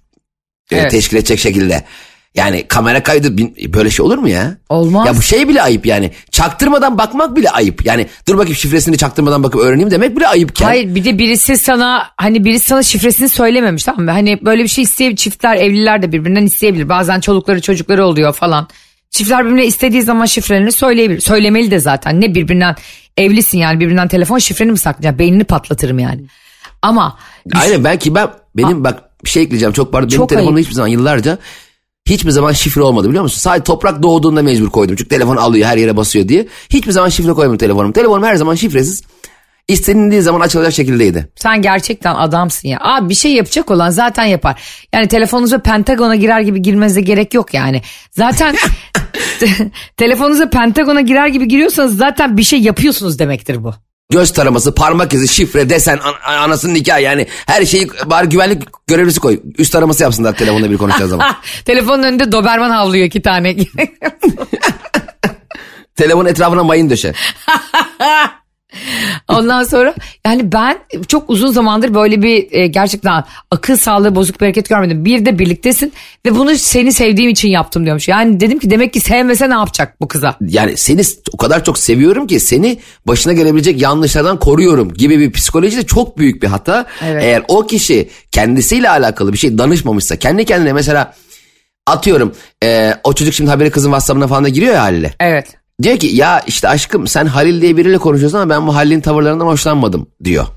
e, 0.71 0.77
Evet. 0.77 0.91
teşkil 0.91 1.17
edecek 1.17 1.39
şekilde. 1.39 1.83
Yani 2.35 2.67
kamera 2.67 3.03
kaydı 3.03 3.37
böyle 3.73 3.89
şey 3.89 4.05
olur 4.05 4.17
mu 4.17 4.29
ya? 4.29 4.57
Olmaz. 4.69 5.07
Ya 5.07 5.17
bu 5.17 5.21
şey 5.21 5.47
bile 5.47 5.61
ayıp 5.61 5.85
yani. 5.85 6.11
Çaktırmadan 6.31 6.97
bakmak 6.97 7.35
bile 7.35 7.49
ayıp. 7.49 7.85
Yani 7.85 8.07
dur 8.27 8.37
bakayım 8.37 8.55
şifresini 8.55 8.97
çaktırmadan 8.97 9.43
bakıp 9.43 9.61
öğreneyim 9.61 9.91
demek 9.91 10.17
bile 10.17 10.27
ayıpken. 10.27 10.65
Hayır 10.65 10.95
bir 10.95 11.05
de 11.05 11.17
birisi 11.17 11.57
sana 11.57 12.07
hani 12.17 12.45
birisi 12.45 12.67
sana 12.67 12.83
şifresini 12.83 13.29
söylememiş 13.29 13.83
tamam 13.83 14.05
mı? 14.05 14.11
Hani 14.11 14.39
böyle 14.45 14.63
bir 14.63 14.67
şey 14.67 14.83
isteyebilir 14.83 15.17
çiftler 15.17 15.55
evliler 15.55 16.01
de 16.01 16.11
birbirinden 16.11 16.45
isteyebilir. 16.45 16.89
Bazen 16.89 17.19
çolukları 17.19 17.61
çocukları 17.61 18.05
oluyor 18.05 18.33
falan. 18.33 18.67
Çiftler 19.09 19.45
birbirine 19.45 19.65
istediği 19.65 20.01
zaman 20.01 20.25
şifrelerini 20.25 20.71
söyleyebilir. 20.71 21.21
Söylemeli 21.21 21.71
de 21.71 21.79
zaten 21.79 22.21
ne 22.21 22.35
birbirinden 22.35 22.75
evlisin 23.17 23.57
yani 23.57 23.79
birbirinden 23.79 24.07
telefon 24.07 24.37
şifreni 24.37 24.71
mi 24.71 24.77
saklayacaksın? 24.77 25.19
Beynini 25.19 25.43
patlatırım 25.43 25.99
yani. 25.99 26.21
Ama 26.81 27.17
Aynen 27.55 27.83
belki 27.83 28.15
ben 28.15 28.29
benim 28.55 28.83
bak 28.83 29.03
bir 29.23 29.29
şey 29.29 29.43
ekleyeceğim 29.43 29.73
çok 29.73 29.91
pardon. 29.93 30.09
Benim 30.09 30.27
telefonum 30.27 30.57
hiçbir 30.57 30.73
zaman 30.73 30.87
yıllarca 30.87 31.37
hiçbir 32.11 32.31
zaman 32.31 32.51
şifre 32.51 32.81
olmadı 32.81 33.09
biliyor 33.09 33.23
musun? 33.23 33.39
Sadece 33.39 33.63
toprak 33.63 34.03
doğduğunda 34.03 34.41
mecbur 34.41 34.69
koydum. 34.69 34.95
Çünkü 34.95 35.09
telefon 35.09 35.37
alıyor 35.37 35.67
her 35.67 35.77
yere 35.77 35.97
basıyor 35.97 36.27
diye. 36.27 36.47
Hiçbir 36.69 36.91
zaman 36.91 37.09
şifre 37.09 37.33
koymadım 37.33 37.57
telefonum. 37.57 37.91
Telefonum 37.91 38.23
her 38.23 38.35
zaman 38.35 38.55
şifresiz. 38.55 39.03
İstenildiği 39.67 40.21
zaman 40.21 40.39
açılacak 40.39 40.73
şekildeydi. 40.73 41.29
Sen 41.35 41.61
gerçekten 41.61 42.15
adamsın 42.15 42.67
ya. 42.67 42.79
Abi 42.81 43.09
bir 43.09 43.15
şey 43.15 43.33
yapacak 43.33 43.71
olan 43.71 43.89
zaten 43.89 44.25
yapar. 44.25 44.61
Yani 44.93 45.07
telefonunuza 45.07 45.59
Pentagon'a 45.59 46.15
girer 46.15 46.41
gibi 46.41 46.61
girmenize 46.61 47.01
gerek 47.01 47.33
yok 47.33 47.53
yani. 47.53 47.81
Zaten 48.11 48.55
telefonunuza 49.97 50.49
Pentagon'a 50.49 51.01
girer 51.01 51.27
gibi 51.27 51.47
giriyorsanız 51.47 51.97
zaten 51.97 52.37
bir 52.37 52.43
şey 52.43 52.61
yapıyorsunuz 52.61 53.19
demektir 53.19 53.63
bu. 53.63 53.73
Göz 54.11 54.33
taraması, 54.33 54.75
parmak 54.75 55.13
izi, 55.13 55.27
şifre, 55.27 55.69
desen, 55.69 55.99
an- 56.03 56.33
anasının 56.33 56.73
nikahı 56.73 57.01
yani 57.01 57.27
her 57.45 57.65
şeyi 57.65 57.89
bari 58.05 58.29
güvenlik 58.29 58.63
görevlisi 58.87 59.19
koy. 59.19 59.39
Üst 59.57 59.71
taraması 59.71 60.03
yapsınlar 60.03 60.35
telefonla 60.35 60.71
bir 60.71 60.77
konuşacağı 60.77 61.07
zaman. 61.07 61.35
Telefonun 61.65 62.03
önünde 62.03 62.31
Doberman 62.31 62.69
havlıyor 62.69 63.05
iki 63.05 63.21
tane. 63.21 63.55
Telefon 65.95 66.25
etrafına 66.25 66.63
mayın 66.63 66.89
döşe. 66.89 67.13
Ondan 69.27 69.63
sonra 69.63 69.93
yani 70.25 70.51
ben 70.51 70.79
çok 71.07 71.29
uzun 71.29 71.51
zamandır 71.51 71.93
böyle 71.93 72.21
bir 72.21 72.47
e, 72.51 72.67
gerçekten 72.67 73.23
akıl 73.51 73.77
sağlığı 73.77 74.15
bozuk 74.15 74.41
bir 74.41 74.45
hareket 74.45 74.69
görmedim. 74.69 75.05
Bir 75.05 75.25
de 75.25 75.39
birliktesin 75.39 75.93
ve 76.25 76.35
bunu 76.35 76.55
seni 76.55 76.93
sevdiğim 76.93 77.29
için 77.29 77.49
yaptım 77.49 77.85
diyormuş. 77.85 78.07
Yani 78.07 78.39
dedim 78.39 78.59
ki 78.59 78.69
demek 78.69 78.93
ki 78.93 78.99
sevmese 78.99 79.49
ne 79.49 79.53
yapacak 79.53 80.01
bu 80.01 80.07
kıza? 80.07 80.35
Yani 80.41 80.77
seni 80.77 81.01
o 81.33 81.37
kadar 81.37 81.63
çok 81.63 81.77
seviyorum 81.77 82.27
ki 82.27 82.39
seni 82.39 82.77
başına 83.07 83.33
gelebilecek 83.33 83.81
yanlışlardan 83.81 84.39
koruyorum 84.39 84.93
gibi 84.93 85.19
bir 85.19 85.31
psikoloji 85.31 85.77
de 85.77 85.83
çok 85.83 86.17
büyük 86.17 86.43
bir 86.43 86.47
hata. 86.47 86.85
Evet. 87.05 87.23
Eğer 87.23 87.43
o 87.47 87.67
kişi 87.67 88.09
kendisiyle 88.31 88.89
alakalı 88.89 89.33
bir 89.33 89.37
şey 89.37 89.57
danışmamışsa 89.57 90.15
kendi 90.15 90.45
kendine 90.45 90.73
mesela 90.73 91.13
atıyorum 91.87 92.35
e, 92.63 92.93
o 93.03 93.13
çocuk 93.13 93.33
şimdi 93.33 93.49
haberi 93.49 93.71
kızın 93.71 93.89
WhatsApp'ına 93.89 94.27
falan 94.27 94.43
da 94.43 94.49
giriyor 94.49 94.73
ya 94.73 94.81
Halil'e. 94.81 95.13
Evet. 95.19 95.60
Diyor 95.81 95.97
ki 95.97 96.07
ya 96.07 96.39
işte 96.47 96.67
aşkım 96.67 97.07
sen 97.07 97.25
Halil 97.25 97.61
diye 97.61 97.77
biriyle 97.77 97.97
konuşuyorsun 97.97 98.37
ama 98.37 98.49
ben 98.49 98.67
bu 98.67 98.75
Halil'in 98.75 99.01
tavırlarından 99.01 99.45
hoşlanmadım 99.45 100.07
diyor. 100.23 100.47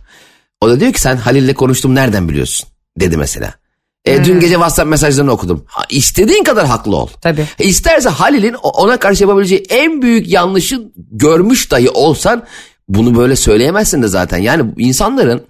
O 0.60 0.68
da 0.68 0.80
diyor 0.80 0.92
ki 0.92 1.00
sen 1.00 1.16
Halil'le 1.16 1.54
konuştum 1.54 1.94
nereden 1.94 2.28
biliyorsun 2.28 2.68
dedi 3.00 3.16
mesela. 3.16 3.54
E, 4.04 4.24
Dün 4.24 4.40
gece 4.40 4.54
WhatsApp 4.54 4.88
mesajlarını 4.88 5.32
okudum. 5.32 5.64
Ha, 5.66 5.84
istediğin 5.90 6.44
kadar 6.44 6.66
haklı 6.66 6.96
ol. 6.96 7.08
Tabii. 7.20 7.46
İsterse 7.58 8.08
Halil'in 8.08 8.54
ona 8.54 8.96
karşı 8.96 9.22
yapabileceği 9.22 9.64
en 9.68 10.02
büyük 10.02 10.28
yanlışı 10.28 10.82
görmüş 10.96 11.70
dahi 11.70 11.90
olsan 11.90 12.44
bunu 12.88 13.16
böyle 13.18 13.36
söyleyemezsin 13.36 14.02
de 14.02 14.08
zaten. 14.08 14.38
Yani 14.38 14.74
insanların 14.78 15.46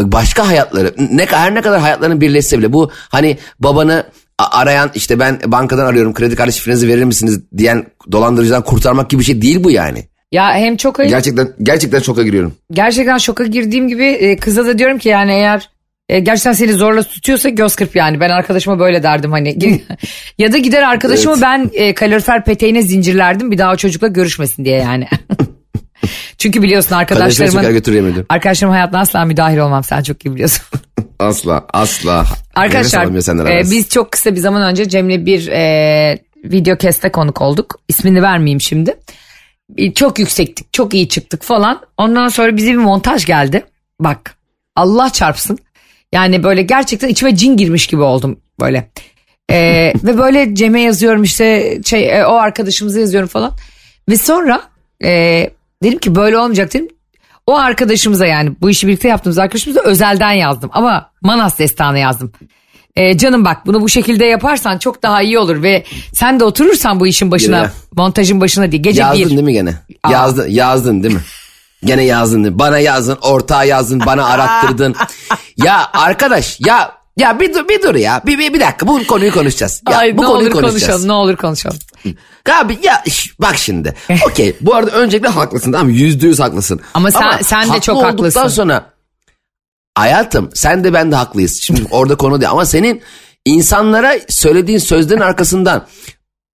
başka 0.00 0.48
hayatları 0.48 0.94
ne 0.98 1.26
her 1.26 1.54
ne 1.54 1.62
kadar 1.62 1.80
hayatlarını 1.80 2.20
birleşse 2.20 2.58
bile 2.58 2.72
bu 2.72 2.90
hani 3.08 3.38
babanı 3.60 4.04
arayan 4.38 4.90
işte 4.94 5.18
ben 5.18 5.38
bankadan 5.46 5.86
arıyorum 5.86 6.14
kredi 6.14 6.36
kartı 6.36 6.52
şifrenizi 6.52 6.88
verir 6.88 7.04
misiniz 7.04 7.40
diyen 7.56 7.86
dolandırıcıdan 8.12 8.62
kurtarmak 8.64 9.10
gibi 9.10 9.20
bir 9.20 9.24
şey 9.24 9.42
değil 9.42 9.64
bu 9.64 9.70
yani. 9.70 10.04
Ya 10.32 10.54
hem 10.54 10.76
çok 10.76 11.00
ayıp 11.00 11.10
Gerçekten 11.10 11.48
gerçekten 11.62 11.98
şoka 12.00 12.22
giriyorum. 12.22 12.54
gerçekten 12.72 13.18
şoka 13.18 13.44
girdiğim 13.44 13.88
gibi 13.88 14.04
e, 14.04 14.36
kıza 14.36 14.66
da 14.66 14.78
diyorum 14.78 14.98
ki 14.98 15.08
yani 15.08 15.32
eğer 15.32 15.70
e, 16.08 16.20
gerçekten 16.20 16.52
seni 16.52 16.72
zorla 16.72 17.02
tutuyorsa 17.02 17.48
göz 17.48 17.76
kırp 17.76 17.96
yani. 17.96 18.20
Ben 18.20 18.30
arkadaşıma 18.30 18.78
böyle 18.78 19.02
derdim 19.02 19.30
hani. 19.32 19.58
ya 20.38 20.52
da 20.52 20.58
gider 20.58 20.82
arkadaşımı 20.82 21.34
Evet. 21.34 21.42
ben 21.42 21.70
e, 21.72 21.94
kalorifer 21.94 22.44
peteğine 22.44 22.82
zincirlerdim 22.82 23.50
bir 23.50 23.58
daha 23.58 23.72
o 23.72 23.76
çocukla 23.76 24.08
görüşmesin 24.08 24.64
diye 24.64 24.76
yani. 24.78 25.08
Çünkü 26.38 26.62
biliyorsun 26.62 26.94
Arkadaşlarımın... 26.96 28.24
arkadaşlarımın 28.28 28.74
hayatına 28.74 29.00
asla 29.00 29.24
müdahil 29.24 29.58
olmam 29.58 29.84
sen 29.84 30.02
çok 30.02 30.26
iyi 30.26 30.34
biliyorsun. 30.34 30.64
Asla 31.18 31.66
asla. 31.72 32.24
Arkadaşlar 32.54 33.04
e, 33.50 33.70
biz 33.70 33.88
çok 33.88 34.12
kısa 34.12 34.34
bir 34.34 34.40
zaman 34.40 34.62
önce 34.62 34.88
Cem'le 34.88 35.26
bir 35.26 35.48
e, 35.48 36.18
video 36.44 36.76
keste 36.76 37.12
konuk 37.12 37.40
olduk. 37.40 37.80
İsmini 37.88 38.22
vermeyeyim 38.22 38.60
şimdi. 38.60 38.94
E, 39.76 39.94
Çok 39.94 40.18
yüksektik, 40.18 40.72
çok 40.72 40.94
iyi 40.94 41.08
çıktık 41.08 41.42
falan. 41.42 41.80
Ondan 41.96 42.28
sonra 42.28 42.56
bize 42.56 42.70
bir 42.70 42.76
montaj 42.76 43.26
geldi. 43.26 43.64
Bak 44.00 44.34
Allah 44.76 45.10
çarpsın. 45.10 45.58
Yani 46.12 46.42
böyle 46.42 46.62
gerçekten 46.62 47.08
içime 47.08 47.36
cin 47.36 47.56
girmiş 47.56 47.86
gibi 47.86 48.02
oldum 48.02 48.40
böyle. 48.60 48.90
Ee, 49.50 49.92
ve 50.04 50.18
böyle 50.18 50.54
Cem'e 50.54 50.80
yazıyorum 50.80 51.22
işte 51.22 51.78
şey 51.84 52.18
e, 52.18 52.26
o 52.26 52.34
arkadaşımıza 52.34 53.00
yazıyorum 53.00 53.28
falan. 53.28 53.52
Ve 54.08 54.16
sonra 54.16 54.62
e, 55.04 55.50
dedim 55.82 55.98
ki 55.98 56.14
böyle 56.14 56.38
olmayacak 56.38 56.74
dedim. 56.74 56.88
O 57.46 57.56
arkadaşımıza 57.56 58.26
yani 58.26 58.52
bu 58.60 58.70
işi 58.70 58.86
birlikte 58.86 59.08
yaptığımız 59.08 59.38
arkadaşımıza 59.38 59.80
özelden 59.80 60.32
yazdım. 60.32 60.70
Ama 60.72 61.10
Manas 61.22 61.58
destanı 61.58 61.98
yazdım. 61.98 62.32
Ee, 62.96 63.18
canım 63.18 63.44
bak 63.44 63.66
bunu 63.66 63.80
bu 63.82 63.88
şekilde 63.88 64.24
yaparsan 64.24 64.78
çok 64.78 65.02
daha 65.02 65.22
iyi 65.22 65.38
olur 65.38 65.62
ve 65.62 65.84
sen 66.12 66.40
de 66.40 66.44
oturursan 66.44 67.00
bu 67.00 67.06
işin 67.06 67.30
başına 67.30 67.56
Ya. 67.56 67.72
montajın 67.96 68.40
başına 68.40 68.72
değil 68.72 68.82
gece 68.82 69.00
Yazdın 69.02 69.24
bir. 69.24 69.30
değil 69.30 69.42
mi 69.42 69.52
gene? 69.52 69.74
Aa. 70.02 70.12
Yazdın, 70.12 70.48
yazdın 70.48 71.02
değil 71.02 71.14
mi? 71.14 71.20
Gene 71.84 72.04
yazdın? 72.04 72.58
Bana 72.58 72.78
yazdın, 72.78 73.18
ortağa 73.22 73.64
yazdın, 73.64 74.02
bana 74.06 74.26
arattırdın. 74.26 74.94
ya 75.56 75.86
arkadaş 75.92 76.60
ya 76.66 76.92
ya 77.16 77.40
bir 77.40 77.54
dur 77.54 77.68
bir 77.68 77.82
dur 77.82 77.94
ya. 77.94 78.22
Bir, 78.26 78.38
bir, 78.38 78.54
bir 78.54 78.60
dakika 78.60 78.88
bu 78.88 79.06
konuyu 79.06 79.32
konuşacağız. 79.32 79.82
Ya, 79.90 79.96
Ay, 79.98 80.18
bu 80.18 80.22
ne 80.22 80.26
konuyu 80.26 80.46
olur 80.46 80.50
konuşacağız. 80.52 80.82
konuşalım 80.82 81.08
ne 81.08 81.12
olur 81.12 81.36
konuşalım. 81.36 81.78
Abi 82.52 82.78
ya 82.82 83.02
şş, 83.08 83.40
bak 83.40 83.56
şimdi. 83.58 83.94
Okey 84.26 84.56
bu 84.60 84.74
arada 84.74 84.90
öncelikle 84.90 85.28
haklısın 85.28 85.72
tamam? 85.72 85.90
Yüzde 85.90 86.26
yüz 86.26 86.40
haklısın. 86.40 86.80
Ama 86.94 87.10
sen- 87.10 87.42
sen 87.42 87.72
de 87.74 87.80
çok 87.80 87.96
haklısın. 88.04 88.48
sonra 88.48 88.92
hayatım 89.94 90.50
sen 90.54 90.84
de 90.84 90.92
ben 90.92 91.12
de 91.12 91.16
haklıyız. 91.16 91.60
Şimdi 91.62 91.82
orada 91.90 92.14
konu 92.14 92.40
değil 92.40 92.50
ama 92.50 92.64
senin 92.66 93.02
insanlara 93.44 94.14
söylediğin 94.28 94.78
sözlerin 94.78 95.20
arkasından 95.20 95.86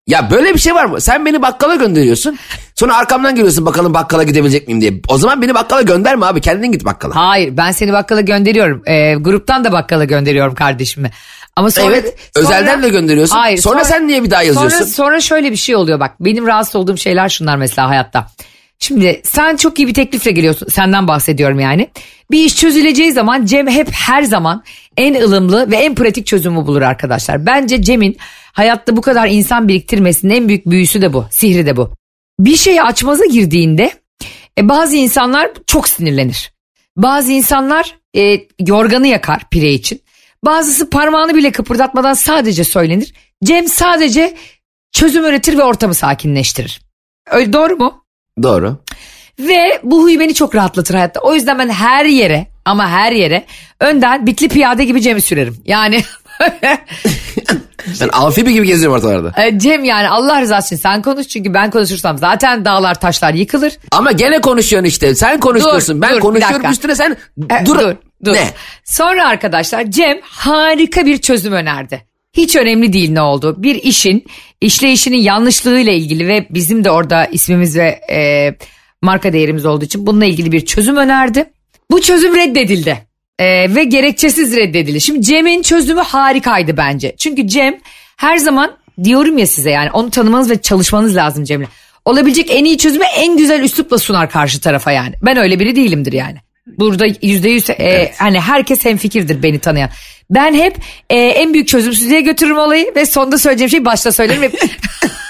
ya 0.08 0.32
böyle 0.32 0.54
bir 0.54 0.60
şey 0.60 0.76
var 0.76 0.86
mı? 0.86 1.02
Sen 1.02 1.26
beni 1.26 1.42
bakkala 1.42 1.76
gönderiyorsun. 1.76 2.40
Sonra 2.84 2.98
arkamdan 2.98 3.36
geliyorsun 3.36 3.66
bakalım 3.66 3.94
bakkala 3.94 4.24
gidebilecek 4.24 4.68
miyim 4.68 4.82
diye. 4.82 4.94
O 5.08 5.18
zaman 5.18 5.42
beni 5.42 5.54
bakkala 5.54 5.82
gönderme 5.82 6.26
abi. 6.26 6.42
Kendin 6.42 6.72
git 6.72 6.86
bakkala. 6.86 7.16
Hayır 7.16 7.58
ben 7.58 7.72
seni 7.72 7.94
bakkala 7.94 8.22
gönderiyorum. 8.22 8.84
Ee, 8.88 9.16
gruptan 9.16 9.64
da 9.64 9.72
bakkala 9.72 10.04
gönderiyorum 10.04 10.56
kardeşimi. 10.56 11.12
Ama 11.56 11.72
sonra, 11.72 11.88
Evet, 11.88 12.16
özelden 12.36 12.84
de 12.84 12.90
gönderiyorsun. 12.90 13.56
Sonra 13.56 13.84
sen 13.84 14.08
niye 14.08 14.24
bir 14.24 14.32
daha 14.32 14.44
yazıyorsun? 14.44 14.78
Sonra, 14.78 14.90
sonra 14.90 15.20
şöyle 15.22 15.52
bir 15.52 15.56
şey 15.56 15.76
oluyor 15.76 16.00
bak. 16.00 16.12
Benim 16.20 16.48
rahatsız 16.48 16.76
olduğum 16.76 16.98
şeyler 16.98 17.30
şunlar 17.30 17.56
mesela 17.56 17.90
hayatta. 17.90 18.28
Şimdi 18.80 19.22
sen 19.24 19.56
çok 19.56 19.80
iyi 19.80 19.88
bir 19.88 19.94
teklifle 19.94 20.32
geliyorsun. 20.32 20.68
Senden 20.68 21.08
bahsediyorum 21.08 21.60
yani. 21.60 21.90
Bir 22.32 22.46
iş 22.46 22.58
çözüleceği 22.58 23.12
zaman 23.12 23.46
Cem 23.46 23.68
hep 23.68 23.88
her 23.92 24.24
zaman 24.24 24.64
en 24.98 25.22
ılımlı 25.22 25.72
ve 25.72 25.76
en 25.76 25.96
pratik 25.96 26.28
çözümü 26.28 26.66
bulur 26.66 26.82
arkadaşlar. 26.82 27.46
Bence 27.46 27.82
Cem'in 27.82 28.18
hayatta 28.54 28.98
bu 28.98 29.02
kadar 29.02 29.28
insan 29.28 29.68
biriktirmesinin 29.68 30.34
en 30.34 30.48
büyük 30.48 30.66
büyüsü 30.66 31.02
de 31.02 31.14
bu. 31.14 31.26
Sihri 31.32 31.66
de 31.66 31.78
bu. 31.78 32.03
Bir 32.44 32.56
şeyi 32.56 32.84
açmaza 32.84 33.26
girdiğinde 33.26 33.92
e, 34.60 34.70
bazı 34.70 34.96
insanlar 34.96 35.52
çok 35.68 35.90
sinirlenir. 35.90 36.54
Bazı 36.98 37.32
insanlar 37.32 37.96
e, 38.16 38.40
yorganı 38.60 39.08
yakar 39.08 39.50
pire 39.50 39.74
için. 39.74 40.02
Bazısı 40.46 40.90
parmağını 40.90 41.36
bile 41.36 41.52
kıpırdatmadan 41.52 42.14
sadece 42.14 42.64
söylenir. 42.64 43.14
Cem 43.44 43.68
sadece 43.68 44.38
çözüm 44.92 45.26
üretir 45.26 45.58
ve 45.58 45.64
ortamı 45.64 45.94
sakinleştirir. 45.94 46.82
Öyle 47.32 47.54
doğru 47.54 47.76
mu? 47.76 48.06
Doğru. 48.44 48.78
Ve 49.40 49.80
bu 49.84 50.04
huy 50.04 50.20
beni 50.20 50.34
çok 50.34 50.56
rahatlatır 50.56 50.94
hayatta. 50.94 51.20
O 51.20 51.36
yüzden 51.36 51.60
ben 51.60 51.70
her 51.70 52.06
yere 52.06 52.48
ama 52.66 52.90
her 52.90 53.12
yere 53.12 53.46
önden 53.80 54.26
bitli 54.26 54.48
piyade 54.48 54.86
gibi 54.86 55.02
Cem'i 55.02 55.22
sürerim. 55.22 55.58
Yani 55.66 56.04
Ben 58.02 58.10
amfibi 58.14 58.54
gibi 58.54 58.68
geziyorum 58.68 58.98
ortalarda. 58.98 59.44
e, 59.46 59.60
Cem 59.60 59.84
yani 59.84 60.10
Allah 60.10 60.42
rızası 60.42 60.76
için 60.76 60.82
sen 60.84 61.02
konuş 61.02 61.28
çünkü 61.28 61.54
ben 61.54 61.72
konuşursam 61.72 62.18
zaten 62.18 62.66
dağlar 62.66 63.00
taşlar 63.00 63.34
yıkılır. 63.34 63.74
Ama 63.92 64.12
gene 64.12 64.42
konuşuyorsun 64.42 64.88
işte. 64.88 65.16
Sen 65.16 65.40
konuşuyorsun. 65.40 65.98
Dur, 65.98 66.02
ben 66.02 66.16
dur, 66.16 66.20
konuşuyorum 66.20 66.72
üstüne 66.72 66.96
sen 66.96 67.18
E, 67.62 67.66
dur. 67.66 67.80
dur, 67.80 67.96
dur. 68.26 68.34
Ne? 68.34 68.48
Sonra 68.84 69.28
arkadaşlar 69.28 69.92
Cem 69.92 70.18
harika 70.24 71.06
bir 71.06 71.18
çözüm 71.18 71.54
önerdi. 71.54 72.02
Hiç 72.34 72.56
önemli 72.56 72.94
değil 72.94 73.12
ne 73.12 73.22
oldu. 73.22 73.56
Bir 73.58 73.76
işin 73.76 74.26
işleyişinin 74.62 75.18
yanlışlığıyla 75.18 75.94
ilgili 75.94 76.28
ve 76.28 76.48
bizim 76.50 76.84
de 76.84 76.92
orada 76.92 77.26
ismimiz 77.26 77.78
ve 77.78 78.00
e, 78.12 78.50
marka 79.02 79.34
değerimiz 79.34 79.66
olduğu 79.66 79.86
için 79.86 80.08
bununla 80.08 80.26
ilgili 80.26 80.52
bir 80.52 80.66
çözüm 80.66 80.98
önerdi. 80.98 81.46
Bu 81.92 82.02
çözüm 82.02 82.36
reddedildi. 82.36 82.98
E, 83.40 83.76
ve 83.76 83.84
gerekçesiz 83.84 84.56
reddedildi. 84.56 85.02
Şimdi 85.02 85.22
Cem'in 85.22 85.62
çözümü 85.62 86.02
harikaydı 86.02 86.78
bence. 86.78 87.16
Çünkü 87.18 87.48
Cem 87.48 87.76
her 88.18 88.38
zaman 88.38 88.78
diyorum 89.04 89.38
ya 89.38 89.48
size 89.48 89.72
yani 89.72 89.92
onu 89.92 90.10
tanımanız 90.10 90.50
ve 90.50 90.62
çalışmanız 90.62 91.16
lazım 91.16 91.44
Cem'le. 91.44 91.66
Olabilecek 92.06 92.52
en 92.52 92.66
iyi 92.66 92.78
çözümü 92.78 93.06
en 93.06 93.38
güzel 93.38 93.64
üslupla 93.64 93.98
sunar 93.98 94.30
karşı 94.30 94.62
tarafa 94.62 94.92
yani. 94.92 95.16
Ben 95.22 95.38
öyle 95.38 95.60
biri 95.60 95.76
değilimdir 95.76 96.14
yani. 96.14 96.38
Burada 96.68 97.06
yüzde 97.22 97.50
yüz 97.50 97.70
e, 97.70 98.12
hani 98.18 98.40
herkes 98.40 98.86
hemfikirdir 98.86 99.44
beni 99.44 99.60
tanıyan. 99.60 99.90
Ben 100.30 100.54
hep 100.54 100.78
e, 101.10 101.18
en 101.18 101.54
büyük 101.54 101.68
çözümsüzlüğe 101.68 102.22
götürürüm 102.22 102.58
olayı 102.58 102.96
ve 102.96 103.06
sonda 103.06 103.38
söyleyeceğim 103.38 103.70
şeyi 103.70 103.86
başta 103.86 104.12
söylerim. 104.12 104.52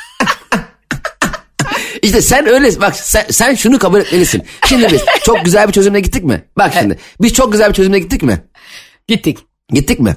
İşte 2.04 2.22
sen 2.22 2.48
öyle 2.48 2.82
bak 2.82 2.96
sen, 2.96 3.26
sen 3.30 3.56
şunu 3.56 3.80
kabul 3.80 4.00
etmelisin. 4.00 4.44
Şimdi 4.66 4.88
biz 4.92 5.02
çok 5.24 5.46
güzel 5.46 5.68
bir 5.68 5.74
çözümle 5.74 6.00
gittik 6.00 6.24
mi? 6.24 6.44
Bak 6.58 6.74
şimdi 6.80 6.98
biz 7.22 7.34
çok 7.34 7.52
güzel 7.52 7.70
bir 7.70 7.74
çözümle 7.74 8.00
gittik 8.00 8.24
mi? 8.24 8.42
gittik 9.08 9.38
Gittik 9.70 10.00
mi? 10.00 10.16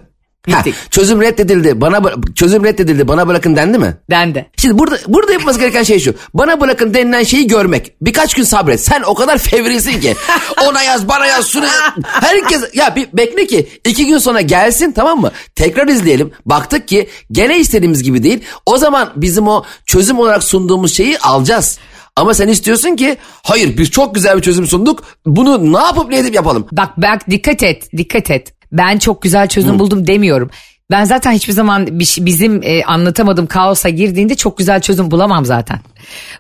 Ha, 0.51 0.63
çözüm 0.91 1.21
reddedildi. 1.21 1.81
Bana 1.81 2.03
çözüm 2.35 2.65
reddedildi. 2.65 3.09
Bana 3.09 3.29
bırakın 3.29 3.57
dendi 3.57 3.79
mi? 3.79 3.97
dendi. 4.11 4.51
Şimdi 4.57 4.79
burada 4.79 4.99
burada 5.09 5.33
yapması 5.33 5.59
gereken 5.61 5.83
şey 5.83 6.01
şu. 6.01 6.15
Bana 6.35 6.61
bırakın 6.61 6.95
denilen 6.95 7.23
şeyi 7.23 7.47
görmek. 7.47 7.93
Birkaç 8.01 8.35
gün 8.35 8.43
sabret. 8.43 8.81
Sen 8.81 9.03
o 9.07 9.15
kadar 9.15 9.39
fevrisin 9.39 10.01
ki. 10.01 10.17
Ona 10.67 10.83
yaz, 10.83 11.09
bana 11.09 11.27
yaz, 11.27 11.49
şunu 11.49 11.65
yaz. 11.65 11.75
Herkes 12.05 12.61
ya 12.75 12.97
bir 12.97 13.09
bekle 13.13 13.47
ki 13.47 13.69
iki 13.85 14.07
gün 14.07 14.19
sonra 14.19 14.41
gelsin 14.41 14.93
tamam 14.93 15.21
mı? 15.21 15.31
Tekrar 15.57 15.89
izleyelim. 15.89 16.33
Baktık 16.47 16.89
ki 16.89 17.09
gene 17.33 17.59
istediğimiz 17.59 18.03
gibi 18.03 18.23
değil. 18.23 18.45
O 18.67 18.79
zaman 18.79 19.13
bizim 19.17 19.49
o 19.49 19.65
çözüm 19.87 20.19
olarak 20.19 20.45
sunduğumuz 20.45 20.95
şeyi 20.97 21.19
alacağız. 21.19 21.79
Ama 22.17 22.35
sen 22.35 22.49
istiyorsun 22.49 22.97
ki 22.97 23.17
hayır 23.43 23.79
biz 23.79 23.91
çok 23.91 24.15
güzel 24.15 24.37
bir 24.37 24.43
çözüm 24.43 24.67
sunduk. 24.67 25.05
Bunu 25.27 25.73
ne 25.73 25.79
yapıp 25.79 26.09
ne 26.09 26.19
edip 26.19 26.35
yapalım. 26.35 26.67
Bak 26.73 26.89
bak 26.97 27.31
dikkat 27.31 27.63
et 27.63 27.89
dikkat 27.97 28.31
et. 28.31 28.56
Ben 28.73 28.99
çok 28.99 29.23
güzel 29.23 29.49
çözüm 29.49 29.79
buldum 29.79 30.07
demiyorum. 30.07 30.51
Ben 30.91 31.05
zaten 31.05 31.33
hiçbir 31.33 31.53
zaman 31.53 31.99
şey- 32.05 32.27
bizim 32.27 32.63
e, 32.63 32.85
anlatamadığım 32.85 33.47
kaosa 33.47 33.89
girdiğinde 33.89 34.35
çok 34.35 34.59
güzel 34.59 34.81
çözüm 34.81 35.11
bulamam 35.11 35.45
zaten. 35.45 35.79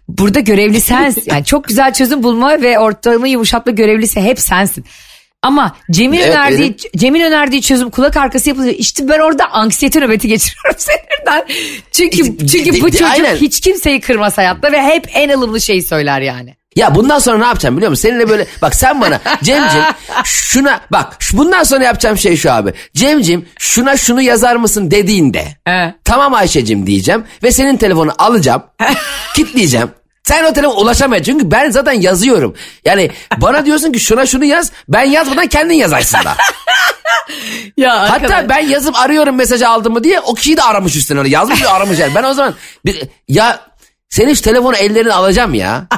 Burada 0.08 0.40
görevli 0.40 0.80
sensin. 0.80 1.22
Yani 1.26 1.44
çok 1.44 1.64
güzel 1.64 1.92
çözüm 1.92 2.22
bulma 2.22 2.62
ve 2.62 2.78
ortamı 2.78 3.28
yumuşatma 3.28 3.72
görevlisi 3.72 4.20
hep 4.20 4.40
sensin. 4.40 4.84
Ama 5.42 5.76
Cem'in 5.90 6.18
Evet, 6.18 6.28
önerdiği 6.28 6.58
benim. 6.60 6.76
Cem'in 6.96 7.20
önerdiği 7.20 7.62
çözüm 7.62 7.90
kulak 7.90 8.16
arkası 8.16 8.48
yapılıyor. 8.48 8.74
İşte 8.78 9.08
ben 9.08 9.18
orada 9.18 9.50
anksiyete 9.52 10.00
nöbeti 10.00 10.28
geçiriyorum 10.28 10.74
sinirden. 10.78 11.46
Çünkü 11.92 12.46
çünkü 12.46 12.80
bu 12.82 12.90
çocuk 12.90 13.08
Aynen. 13.10 13.36
hiç 13.36 13.60
kimseyi 13.60 14.00
kırmaz 14.00 14.38
hayatta 14.38 14.72
ve 14.72 14.82
hep 14.82 15.08
en 15.14 15.28
ılımlı 15.28 15.60
şeyi 15.60 15.82
söyler 15.82 16.20
yani. 16.20 16.56
Ya 16.76 16.94
bundan 16.94 17.18
sonra 17.18 17.38
ne 17.38 17.44
yapacağım 17.44 17.76
biliyor 17.76 17.90
musun? 17.90 18.08
Seninle 18.08 18.28
böyle 18.28 18.46
bak 18.62 18.74
sen 18.74 19.00
bana 19.00 19.20
Cemcim 19.42 19.82
şuna 20.24 20.80
bak 20.92 21.18
bundan 21.32 21.62
sonra 21.62 21.84
yapacağım 21.84 22.18
şey 22.18 22.36
şu 22.36 22.52
abi. 22.52 22.72
Cemcim 22.94 23.48
şuna 23.58 23.96
şunu 23.96 24.22
yazar 24.22 24.56
mısın 24.56 24.90
dediğinde 24.90 25.46
He. 25.64 25.94
tamam 26.04 26.34
Ayşe'cim 26.34 26.86
diyeceğim 26.86 27.24
ve 27.42 27.52
senin 27.52 27.76
telefonu 27.76 28.12
alacağım 28.18 28.62
kitleyeceğim. 29.34 29.90
Sen 30.24 30.44
o 30.44 30.52
telefona 30.52 30.76
ulaşamayacaksın 30.80 31.32
çünkü 31.32 31.50
ben 31.50 31.70
zaten 31.70 31.92
yazıyorum. 31.92 32.54
Yani 32.84 33.10
bana 33.36 33.66
diyorsun 33.66 33.92
ki 33.92 34.00
şuna 34.00 34.26
şunu 34.26 34.44
yaz 34.44 34.72
ben 34.88 35.02
yazmadan 35.02 35.46
kendin 35.46 35.74
yazarsın 35.74 36.18
da. 36.18 36.36
Ya 37.76 38.10
Hatta 38.10 38.48
ben 38.48 38.58
yazıp 38.58 38.96
arıyorum 38.96 39.36
mesajı 39.36 39.68
aldım 39.68 39.92
mı 39.92 40.04
diye 40.04 40.20
o 40.20 40.34
kişiyi 40.34 40.56
de 40.56 40.62
aramış 40.62 40.96
üstüne 40.96 41.18
öyle 41.18 41.28
yazmış 41.28 41.62
ve 41.62 41.68
aramış 41.68 41.98
yani. 41.98 42.14
Ben 42.14 42.22
o 42.22 42.34
zaman 42.34 42.54
bir, 42.84 43.02
ya 43.28 43.60
senin 44.08 44.34
şu 44.34 44.42
telefonu 44.42 44.76
ellerine 44.76 45.12
alacağım 45.12 45.54
ya. 45.54 45.86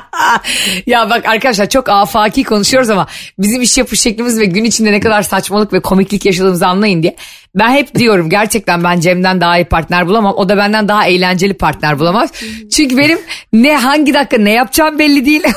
Ya 0.86 1.10
bak 1.10 1.26
arkadaşlar 1.26 1.68
çok 1.68 1.88
afaki 1.88 2.44
konuşuyoruz 2.44 2.90
ama 2.90 3.06
bizim 3.38 3.62
iş 3.62 3.78
yapış 3.78 4.00
şeklimiz 4.00 4.38
ve 4.38 4.44
gün 4.44 4.64
içinde 4.64 4.92
ne 4.92 5.00
kadar 5.00 5.22
saçmalık 5.22 5.72
ve 5.72 5.80
komiklik 5.80 6.24
yaşadığımızı 6.24 6.66
anlayın 6.66 7.02
diye. 7.02 7.16
Ben 7.54 7.70
hep 7.70 7.94
diyorum 7.94 8.30
gerçekten 8.30 8.84
ben 8.84 9.00
Cem'den 9.00 9.40
daha 9.40 9.58
iyi 9.58 9.64
partner 9.64 10.06
bulamam. 10.06 10.34
O 10.36 10.48
da 10.48 10.56
benden 10.56 10.88
daha 10.88 11.06
eğlenceli 11.06 11.54
partner 11.54 11.98
bulamaz. 11.98 12.30
Çünkü 12.76 12.96
benim 12.98 13.18
ne 13.52 13.76
hangi 13.76 14.14
dakika 14.14 14.38
ne 14.38 14.50
yapacağım 14.50 14.98
belli 14.98 15.26
değil. 15.26 15.42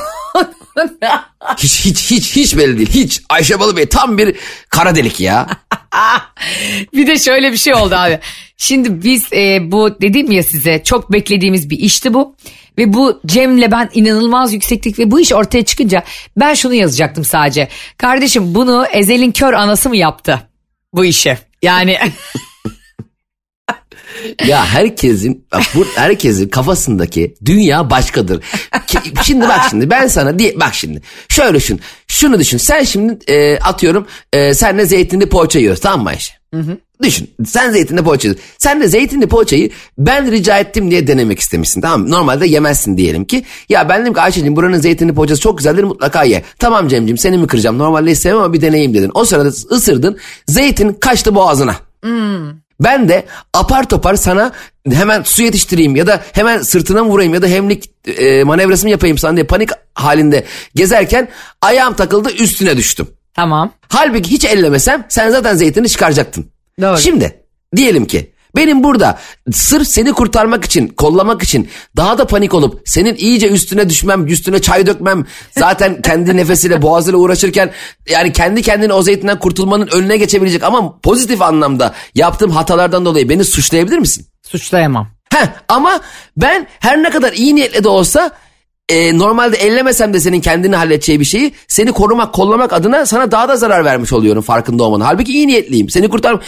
Hiç 1.58 1.84
hiç 1.84 2.10
hiç 2.10 2.36
hiç 2.36 2.56
belli 2.56 2.76
değil. 2.78 2.90
Hiç. 2.90 3.22
Ayşe 3.28 3.60
Balıbey 3.60 3.86
tam 3.86 4.18
bir 4.18 4.36
kara 4.68 4.94
delik 4.94 5.20
ya. 5.20 5.46
bir 6.94 7.06
de 7.06 7.18
şöyle 7.18 7.52
bir 7.52 7.56
şey 7.56 7.74
oldu 7.74 7.94
abi. 7.94 8.18
Şimdi 8.56 9.04
biz 9.04 9.32
e, 9.32 9.72
bu 9.72 10.00
dedim 10.00 10.30
ya 10.30 10.42
size 10.42 10.82
çok 10.84 11.12
beklediğimiz 11.12 11.70
bir 11.70 11.78
işti 11.78 12.14
bu. 12.14 12.36
Ve 12.78 12.92
bu 12.92 13.20
Cem'le 13.26 13.70
ben 13.70 13.90
inanılmaz 13.94 14.52
yükseklik 14.52 14.98
ve 14.98 15.10
bu 15.10 15.20
iş 15.20 15.32
ortaya 15.32 15.64
çıkınca 15.64 16.02
ben 16.36 16.54
şunu 16.54 16.74
yazacaktım 16.74 17.24
sadece. 17.24 17.68
Kardeşim 17.96 18.54
bunu 18.54 18.86
Ezel'in 18.92 19.32
kör 19.32 19.52
anası 19.52 19.88
mı 19.88 19.96
yaptı 19.96 20.48
bu 20.92 21.04
işi? 21.04 21.38
Yani 21.62 21.98
Ya 24.46 24.66
herkesin 24.66 25.46
bak 25.52 25.62
bu 25.74 25.84
herkesin 25.94 26.48
kafasındaki 26.48 27.34
dünya 27.44 27.90
başkadır. 27.90 28.44
Şimdi 29.24 29.44
bak 29.48 29.60
şimdi 29.70 29.90
ben 29.90 30.06
sana 30.06 30.38
diye 30.38 30.60
bak 30.60 30.74
şimdi 30.74 31.02
şöyle 31.28 31.54
düşün. 31.54 31.80
Şunu 32.08 32.38
düşün. 32.38 32.58
Sen 32.58 32.82
şimdi 32.82 33.18
e, 33.32 33.58
atıyorum 33.58 34.06
e, 34.32 34.54
senle 34.54 34.86
zeytinli 34.86 35.28
poğaça 35.28 35.58
yiyoruz 35.58 35.80
tamam 35.80 36.02
mı 36.02 36.08
Ayşe? 36.08 36.34
Düşün 37.02 37.30
sen 37.46 37.70
zeytinli 37.72 38.02
poğaça 38.04 38.28
yiyorsun. 38.28 38.44
Sen 38.58 38.80
de 38.80 38.88
zeytinli 38.88 39.26
poğaçayı 39.28 39.70
ben 39.98 40.30
rica 40.30 40.58
ettim 40.58 40.90
diye 40.90 41.06
denemek 41.06 41.38
istemişsin 41.38 41.80
tamam 41.80 42.00
mı? 42.00 42.10
Normalde 42.10 42.46
yemezsin 42.46 42.96
diyelim 42.96 43.24
ki. 43.24 43.44
Ya 43.68 43.88
ben 43.88 44.00
dedim 44.02 44.14
ki 44.14 44.20
Ayşe'cim 44.20 44.56
buranın 44.56 44.78
zeytinli 44.78 45.14
poğaçası 45.14 45.40
çok 45.40 45.58
güzeldir 45.58 45.84
mutlaka 45.84 46.24
ye. 46.24 46.42
Tamam 46.58 46.88
Cem'cim 46.88 47.18
seni 47.18 47.38
mi 47.38 47.46
kıracağım 47.46 47.78
normalde 47.78 48.10
istemem 48.10 48.38
ama 48.38 48.52
bir 48.52 48.60
deneyeyim 48.60 48.94
dedin. 48.94 49.10
O 49.14 49.24
sırada 49.24 49.48
ısırdın 49.48 50.18
zeytin 50.46 50.92
kaçtı 50.92 51.34
boğazına. 51.34 51.76
Ben 52.80 53.08
de 53.08 53.26
apar 53.54 53.88
topar 53.88 54.14
sana 54.14 54.52
hemen 54.90 55.22
su 55.22 55.42
yetiştireyim 55.42 55.96
ya 55.96 56.06
da 56.06 56.22
hemen 56.32 56.62
sırtına 56.62 57.04
mı 57.04 57.10
vurayım 57.10 57.34
ya 57.34 57.42
da 57.42 57.46
hemlik 57.46 57.90
e, 58.06 58.44
manevrasını 58.44 58.90
yapayım 58.90 59.18
sana 59.18 59.36
diye 59.36 59.46
panik 59.46 59.70
halinde 59.94 60.44
gezerken 60.74 61.28
ayağım 61.62 61.94
takıldı 61.94 62.30
üstüne 62.30 62.76
düştüm. 62.76 63.08
Tamam. 63.34 63.72
Halbuki 63.88 64.30
hiç 64.30 64.44
ellemesem 64.44 65.04
sen 65.08 65.30
zaten 65.30 65.56
zeytini 65.56 65.88
çıkaracaktın. 65.88 66.46
Doğru. 66.80 66.98
Şimdi 66.98 67.44
diyelim 67.76 68.06
ki 68.06 68.31
benim 68.56 68.84
burada 68.84 69.18
sırf 69.52 69.88
seni 69.88 70.12
kurtarmak 70.12 70.64
için, 70.64 70.88
kollamak 70.88 71.42
için 71.42 71.68
daha 71.96 72.18
da 72.18 72.26
panik 72.26 72.54
olup 72.54 72.82
senin 72.84 73.14
iyice 73.14 73.48
üstüne 73.48 73.88
düşmem, 73.88 74.26
üstüne 74.26 74.60
çay 74.62 74.86
dökmem, 74.86 75.26
zaten 75.58 76.02
kendi 76.02 76.36
nefesiyle 76.36 76.82
boğazıyla 76.82 77.18
uğraşırken 77.18 77.70
yani 78.10 78.32
kendi 78.32 78.62
kendine 78.62 78.92
o 78.92 79.02
zeytinden 79.02 79.38
kurtulmanın 79.38 79.88
önüne 79.92 80.16
geçebilecek 80.16 80.62
ama 80.62 81.00
pozitif 81.00 81.42
anlamda 81.42 81.94
yaptığım 82.14 82.50
hatalardan 82.50 83.04
dolayı 83.04 83.28
beni 83.28 83.44
suçlayabilir 83.44 83.98
misin? 83.98 84.26
Suçlayamam. 84.42 85.08
Heh, 85.32 85.46
ama 85.68 86.00
ben 86.36 86.66
her 86.80 87.02
ne 87.02 87.10
kadar 87.10 87.32
iyi 87.32 87.54
niyetle 87.54 87.84
de 87.84 87.88
olsa 87.88 88.30
e, 88.88 89.18
normalde 89.18 89.56
ellemesem 89.56 90.14
de 90.14 90.20
senin 90.20 90.40
kendini 90.40 90.76
halledeceği 90.76 91.20
bir 91.20 91.24
şeyi 91.24 91.52
seni 91.68 91.92
korumak, 91.92 92.32
kollamak 92.32 92.72
adına 92.72 93.06
sana 93.06 93.30
daha 93.30 93.48
da 93.48 93.56
zarar 93.56 93.84
vermiş 93.84 94.12
oluyorum 94.12 94.42
farkında 94.42 94.82
olmanın. 94.84 95.04
Halbuki 95.04 95.32
iyi 95.32 95.46
niyetliyim. 95.46 95.90
Seni 95.90 96.08
kurtar... 96.08 96.44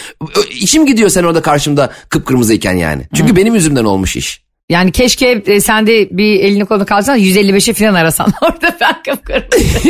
İçim 0.49 0.85
gidiyor 0.85 1.09
sen 1.09 1.23
orada 1.23 1.41
karşımda 1.41 1.91
kıpkırmızıyken 2.09 2.73
yani. 2.73 3.07
Çünkü 3.13 3.35
benim 3.35 3.55
yüzümden 3.55 3.85
olmuş 3.85 4.15
iş. 4.15 4.45
Yani 4.69 4.91
keşke 4.91 5.43
e, 5.45 5.61
sen 5.61 5.87
de 5.87 6.09
bir 6.11 6.39
elini 6.39 6.65
kolunu 6.65 6.85
kalsan 6.85 7.19
155'e 7.19 7.73
falan 7.73 7.93
arasan 7.93 8.33
orada 8.41 8.77
ben 8.81 9.03
kıpkırmızı. 9.03 9.89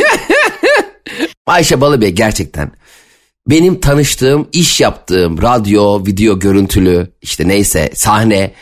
Ayşe 1.46 1.80
Balıbey 1.80 2.10
gerçekten 2.10 2.70
benim 3.46 3.80
tanıştığım, 3.80 4.48
iş 4.52 4.80
yaptığım 4.80 5.42
radyo, 5.42 6.06
video, 6.06 6.38
görüntülü 6.38 7.10
işte 7.22 7.48
neyse 7.48 7.90
sahne 7.94 8.52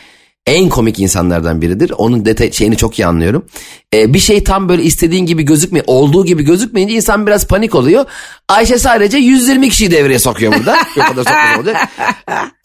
en 0.45 0.69
komik 0.69 0.99
insanlardan 0.99 1.61
biridir. 1.61 1.91
Onun 1.97 2.25
detay 2.25 2.51
şeyini 2.51 2.77
çok 2.77 2.99
iyi 2.99 3.05
anlıyorum. 3.05 3.45
Ee, 3.93 4.13
bir 4.13 4.19
şey 4.19 4.43
tam 4.43 4.69
böyle 4.69 4.83
istediğin 4.83 5.25
gibi 5.25 5.43
gözükmüyor, 5.43 5.85
olduğu 5.87 6.25
gibi 6.25 6.43
gözükmeyince 6.43 6.95
insan 6.95 7.27
biraz 7.27 7.47
panik 7.47 7.75
oluyor. 7.75 8.05
Ayşe 8.49 8.77
sadece 8.79 9.17
120 9.17 9.69
kişiyi 9.69 9.91
devreye 9.91 10.19
sokuyor 10.19 10.53
burada. 10.53 10.77
o 10.97 11.15
kadar 11.15 11.57
olacak. 11.57 11.89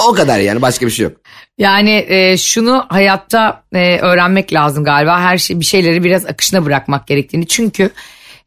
O 0.09 0.13
kadar 0.13 0.41
yani 0.41 0.63
başka 0.63 0.87
bir 0.87 0.91
şey 0.91 1.05
yok. 1.05 1.13
Yani 1.59 2.07
e, 2.09 2.37
şunu 2.37 2.85
hayatta 2.89 3.63
e, 3.73 3.99
öğrenmek 3.99 4.53
lazım 4.53 4.85
galiba. 4.85 5.21
Her 5.21 5.39
şey 5.39 5.61
bir 5.61 5.65
şeyleri 5.65 6.05
biraz 6.05 6.27
akışına 6.27 6.65
bırakmak 6.65 7.07
gerektiğini. 7.07 7.47
Çünkü 7.47 7.91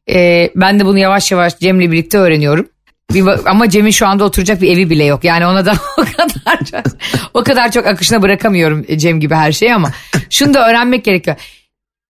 e, 0.10 0.50
ben 0.56 0.80
de 0.80 0.86
bunu 0.86 1.00
yavaş 1.00 1.32
yavaş 1.32 1.60
Cem'le 1.60 1.80
birlikte 1.92 2.18
öğreniyorum. 2.18 2.68
Bir, 3.12 3.50
ama 3.50 3.70
Cem'in 3.70 3.92
şu 3.92 4.08
anda 4.08 4.24
oturacak 4.24 4.62
bir 4.62 4.72
evi 4.72 4.90
bile 4.90 5.04
yok. 5.04 5.24
Yani 5.24 5.46
ona 5.46 5.66
da 5.66 5.74
o 5.98 6.02
kadar 6.02 6.66
çok, 6.72 6.94
o 7.34 7.44
kadar 7.44 7.72
çok 7.72 7.88
akışına 7.88 8.22
bırakamıyorum 8.22 8.86
Cem 8.98 9.20
gibi 9.20 9.36
her 9.36 9.52
şeyi 9.52 9.76
ama 9.76 9.92
şunu 10.30 10.54
da 10.54 10.70
öğrenmek 10.70 11.06
gerekiyor. 11.06 11.38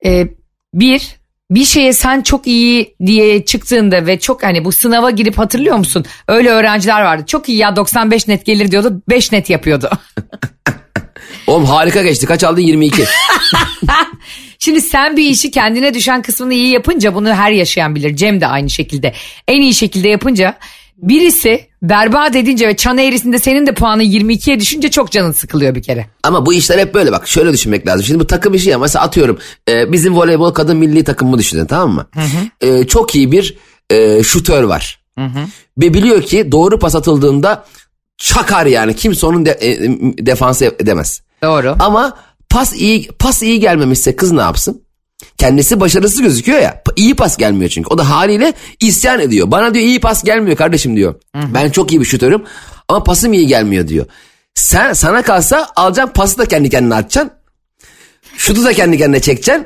E, 0.06 0.28
bir 0.74 1.16
bir 1.52 1.66
şeye 1.66 1.94
sen 1.94 2.22
çok 2.22 2.48
iyi 2.48 2.96
diye 3.06 3.46
çıktığında 3.46 4.06
ve 4.06 4.20
çok 4.20 4.44
hani 4.44 4.66
bu 4.66 4.72
sınava 4.72 5.12
girip 5.12 5.38
hatırlıyor 5.38 5.78
musun? 5.78 6.06
Öyle 6.28 6.50
öğrenciler 6.50 7.02
vardı. 7.02 7.24
Çok 7.28 7.50
iyi 7.50 7.58
ya 7.58 7.76
95 7.76 8.28
net 8.28 8.46
gelir 8.46 8.72
diyordu. 8.72 9.02
5 9.10 9.32
net 9.32 9.50
yapıyordu. 9.50 9.90
Oğlum 11.48 11.66
harika 11.66 12.04
geçti. 12.04 12.26
Kaç 12.26 12.44
aldın? 12.44 12.62
22. 12.62 13.06
Şimdi 14.60 14.82
sen 14.82 15.18
bir 15.18 15.30
işi 15.30 15.52
kendine 15.52 15.94
düşen 15.94 16.22
kısmını 16.22 16.54
iyi 16.54 16.68
yapınca 16.68 17.16
bunu 17.16 17.34
her 17.34 17.52
yaşayan 17.52 17.96
bilir. 17.96 18.16
Cem 18.16 18.42
de 18.42 18.48
aynı 18.48 18.70
şekilde. 18.70 19.14
En 19.48 19.62
iyi 19.62 19.74
şekilde 19.74 20.10
yapınca 20.10 20.58
birisi 21.08 21.68
berbat 21.82 22.36
edince 22.36 22.68
ve 22.68 22.76
çan 22.76 22.98
eğrisinde 22.98 23.40
senin 23.40 23.68
de 23.68 23.74
puanı 23.74 24.04
22'ye 24.04 24.60
düşünce 24.60 24.92
çok 24.92 25.12
canın 25.12 25.32
sıkılıyor 25.32 25.76
bir 25.76 25.84
kere. 25.84 26.06
Ama 26.24 26.46
bu 26.46 26.54
işler 26.54 26.80
hep 26.80 26.94
böyle 26.94 27.12
bak 27.12 27.28
şöyle 27.28 27.54
düşünmek 27.54 27.88
lazım. 27.88 28.06
Şimdi 28.06 28.20
bu 28.20 28.28
takım 28.28 28.54
işi 28.54 28.70
ya 28.70 28.80
mesela 28.80 29.06
atıyorum 29.06 29.38
e, 29.70 29.92
bizim 29.92 30.16
voleybol 30.16 30.52
kadın 30.52 30.78
milli 30.78 31.04
takımımı 31.04 31.38
düşünün 31.38 31.66
tamam 31.66 31.92
mı? 31.92 32.08
E, 32.62 32.88
çok 32.88 33.16
iyi 33.16 33.32
bir 33.32 33.58
e, 33.90 34.24
şutör 34.24 34.64
var. 34.64 35.04
Ve 35.78 35.94
biliyor 35.94 36.22
ki 36.22 36.52
doğru 36.52 36.80
pas 36.80 36.96
atıldığında 36.96 37.66
çakar 38.18 38.66
yani 38.66 38.96
kimse 38.96 39.26
onun 39.26 39.46
de, 39.46 39.52
e, 39.62 39.80
defansı 40.26 40.66
edemez. 40.66 41.22
Doğru. 41.44 41.76
Ama 41.80 42.18
pas 42.50 42.74
iyi 42.74 43.08
pas 43.20 43.44
iyi 43.44 43.60
gelmemişse 43.60 44.16
kız 44.16 44.32
ne 44.32 44.42
yapsın? 44.42 44.82
Kendisi 45.38 45.80
başarısız 45.80 46.22
gözüküyor 46.22 46.60
ya. 46.60 46.84
iyi 46.96 47.16
pas 47.16 47.38
gelmiyor 47.38 47.70
çünkü. 47.70 47.88
O 47.90 47.98
da 47.98 48.10
haliyle 48.10 48.54
isyan 48.80 49.20
ediyor. 49.20 49.52
Bana 49.52 49.74
diyor 49.74 49.86
iyi 49.86 50.00
pas 50.00 50.24
gelmiyor 50.24 50.58
kardeşim 50.58 50.96
diyor. 50.98 51.16
Ben 51.36 51.70
çok 51.70 51.92
iyi 51.92 52.00
bir 52.02 52.06
şutörüm 52.06 52.44
ama 52.88 53.04
pasım 53.04 53.34
iyi 53.34 53.48
gelmiyor 53.48 53.88
diyor. 53.88 54.06
Sen 54.56 54.94
sana 54.94 55.22
kalsa 55.22 55.68
alacaksın 55.76 56.14
pası 56.14 56.38
da 56.38 56.46
kendi 56.46 56.70
kendine 56.70 56.96
atacaksın. 56.96 57.32
Şutu 58.38 58.64
da 58.66 58.74
kendi 58.74 58.98
kendine 58.98 59.22
çekeceksin. 59.22 59.66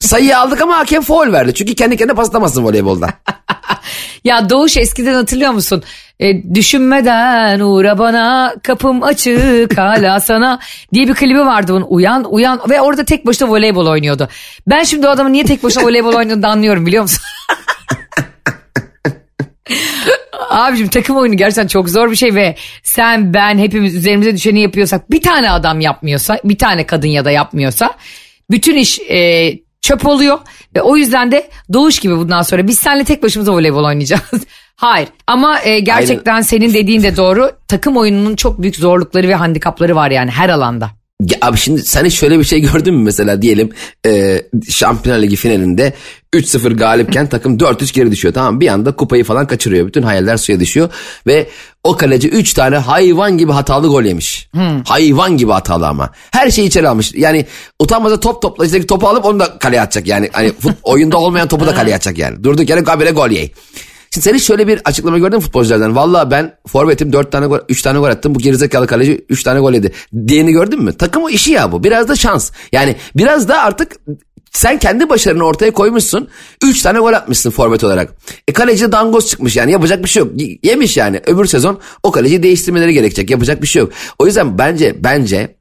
Sayıyı 0.00 0.38
aldık 0.38 0.60
ama 0.60 0.78
hakem 0.78 1.02
foul 1.02 1.32
verdi. 1.32 1.54
Çünkü 1.54 1.74
kendi 1.74 1.96
kendine 1.96 2.16
pas 2.16 2.28
atamazsın 2.28 2.64
voleybolda. 2.64 3.08
Ya 4.24 4.50
Doğuş 4.50 4.76
eskiden 4.76 5.14
hatırlıyor 5.14 5.52
musun? 5.52 5.82
E, 6.20 6.54
düşünmeden 6.54 7.60
uğra 7.60 7.98
bana 7.98 8.54
kapım 8.62 9.02
açık 9.02 9.78
hala 9.78 10.20
sana 10.26 10.60
diye 10.94 11.08
bir 11.08 11.14
klibi 11.14 11.38
vardı 11.38 11.72
bunun. 11.72 11.86
Uyan 11.88 12.32
uyan 12.32 12.60
ve 12.70 12.80
orada 12.80 13.04
tek 13.04 13.26
başına 13.26 13.48
voleybol 13.48 13.86
oynuyordu. 13.86 14.28
Ben 14.66 14.84
şimdi 14.84 15.06
o 15.06 15.10
adamın 15.10 15.32
niye 15.32 15.44
tek 15.44 15.62
başına 15.62 15.84
voleybol 15.84 16.14
oynadığını 16.14 16.48
anlıyorum 16.48 16.86
biliyor 16.86 17.02
musun? 17.02 17.22
Abicim 20.50 20.88
takım 20.88 21.16
oyunu 21.16 21.36
gerçekten 21.36 21.66
çok 21.66 21.88
zor 21.88 22.10
bir 22.10 22.16
şey 22.16 22.34
ve 22.34 22.56
sen 22.82 23.34
ben 23.34 23.58
hepimiz 23.58 23.94
üzerimize 23.94 24.34
düşeni 24.34 24.60
yapıyorsak 24.60 25.10
bir 25.10 25.22
tane 25.22 25.50
adam 25.50 25.80
yapmıyorsa 25.80 26.38
bir 26.44 26.58
tane 26.58 26.86
kadın 26.86 27.08
ya 27.08 27.24
da 27.24 27.30
yapmıyorsa 27.30 27.94
bütün 28.50 28.76
iş 28.76 29.00
e, 29.00 29.50
çöp 29.82 30.06
oluyor. 30.06 30.38
Ve 30.76 30.82
o 30.82 30.96
yüzden 30.96 31.32
de 31.32 31.50
doğuş 31.72 31.98
gibi 31.98 32.16
bundan 32.16 32.42
sonra. 32.42 32.66
Biz 32.66 32.78
seninle 32.78 33.04
tek 33.04 33.22
başımıza 33.22 33.52
voleybol 33.52 33.84
oynayacağız. 33.84 34.22
Hayır. 34.76 35.08
Ama 35.26 35.60
e, 35.62 35.80
gerçekten 35.80 36.40
senin 36.40 36.74
dediğin 36.74 37.02
de 37.02 37.16
doğru. 37.16 37.50
Takım 37.68 37.96
oyununun 37.96 38.36
çok 38.36 38.62
büyük 38.62 38.76
zorlukları 38.76 39.28
ve 39.28 39.34
handikapları 39.34 39.96
var 39.96 40.10
yani 40.10 40.30
her 40.30 40.48
alanda. 40.48 40.90
Ya 41.20 41.38
abi 41.42 41.56
şimdi 41.56 41.82
sen 41.82 42.04
hiç 42.04 42.14
şöyle 42.14 42.38
bir 42.38 42.44
şey 42.44 42.60
gördün 42.72 42.94
mü 42.94 43.02
mesela 43.02 43.42
diyelim 43.42 43.70
e, 44.06 44.42
Şampiyonlar 44.68 45.22
Ligi 45.22 45.36
finalinde 45.36 45.92
3-0 46.34 46.74
galipken 46.74 47.26
takım 47.26 47.58
4-3 47.58 47.94
geri 47.94 48.10
düşüyor 48.10 48.34
tamam 48.34 48.60
bir 48.60 48.68
anda 48.68 48.96
kupayı 48.96 49.24
falan 49.24 49.46
kaçırıyor 49.46 49.86
bütün 49.86 50.02
hayaller 50.02 50.36
suya 50.36 50.60
düşüyor 50.60 50.90
ve 51.26 51.46
o 51.84 51.96
kaleci 51.96 52.28
3 52.28 52.54
tane 52.54 52.76
hayvan 52.76 53.38
gibi 53.38 53.52
hatalı 53.52 53.88
gol 53.88 54.02
yemiş. 54.02 54.48
Hayvan 54.86 55.36
gibi 55.36 55.52
hatalı 55.52 55.88
ama 55.88 56.10
her 56.30 56.50
şeyi 56.50 56.68
içeri 56.68 56.88
almış 56.88 57.12
yani 57.14 57.46
utanmaza 57.78 58.20
top 58.20 58.42
toplayacak 58.42 58.88
topu 58.88 59.08
alıp 59.08 59.24
onu 59.24 59.40
da 59.40 59.58
kaleye 59.58 59.82
atacak 59.82 60.06
yani 60.06 60.28
hani 60.32 60.52
fut, 60.60 60.74
oyunda 60.82 61.18
olmayan 61.18 61.48
topu 61.48 61.66
da 61.66 61.74
kaleye 61.74 61.96
atacak 61.96 62.18
yani 62.18 62.44
durduk 62.44 62.68
yere 62.70 62.84
habire 62.84 63.10
gol 63.10 63.30
yey. 63.30 63.52
Şimdi 64.14 64.24
sen 64.24 64.34
hiç 64.34 64.42
şöyle 64.42 64.68
bir 64.68 64.80
açıklama 64.84 65.18
gördün 65.18 65.36
mü 65.36 65.42
futbolculardan? 65.42 65.96
Valla 65.96 66.30
ben 66.30 66.54
forvetim 66.66 67.12
4 67.12 67.32
tane 67.32 67.46
gol, 67.46 67.58
3 67.68 67.82
tane 67.82 67.98
gol 67.98 68.08
attım. 68.08 68.34
Bu 68.34 68.38
gerizekalı 68.38 68.86
kaleci 68.86 69.24
3 69.28 69.42
tane 69.42 69.60
gol 69.60 69.72
yedi. 69.72 69.92
Diyeni 70.26 70.52
gördün 70.52 70.82
mü? 70.82 70.96
Takımın 70.96 71.30
işi 71.30 71.52
ya 71.52 71.72
bu. 71.72 71.84
Biraz 71.84 72.08
da 72.08 72.16
şans. 72.16 72.50
Yani 72.72 72.96
biraz 73.16 73.48
da 73.48 73.62
artık 73.62 73.96
sen 74.50 74.78
kendi 74.78 75.08
başarını 75.08 75.44
ortaya 75.44 75.70
koymuşsun. 75.70 76.28
3 76.64 76.82
tane 76.82 76.98
gol 76.98 77.12
atmışsın 77.12 77.50
forvet 77.50 77.84
olarak. 77.84 78.12
E 78.48 78.52
kaleci 78.52 78.92
dangoz 78.92 79.26
çıkmış 79.26 79.56
yani 79.56 79.72
yapacak 79.72 80.04
bir 80.04 80.08
şey 80.08 80.22
yok. 80.22 80.32
Yemiş 80.62 80.96
yani. 80.96 81.20
Öbür 81.26 81.46
sezon 81.46 81.80
o 82.02 82.10
kaleci 82.10 82.42
değiştirmeleri 82.42 82.94
gerekecek. 82.94 83.30
Yapacak 83.30 83.62
bir 83.62 83.66
şey 83.66 83.80
yok. 83.80 83.92
O 84.18 84.26
yüzden 84.26 84.58
bence 84.58 84.96
bence 85.04 85.56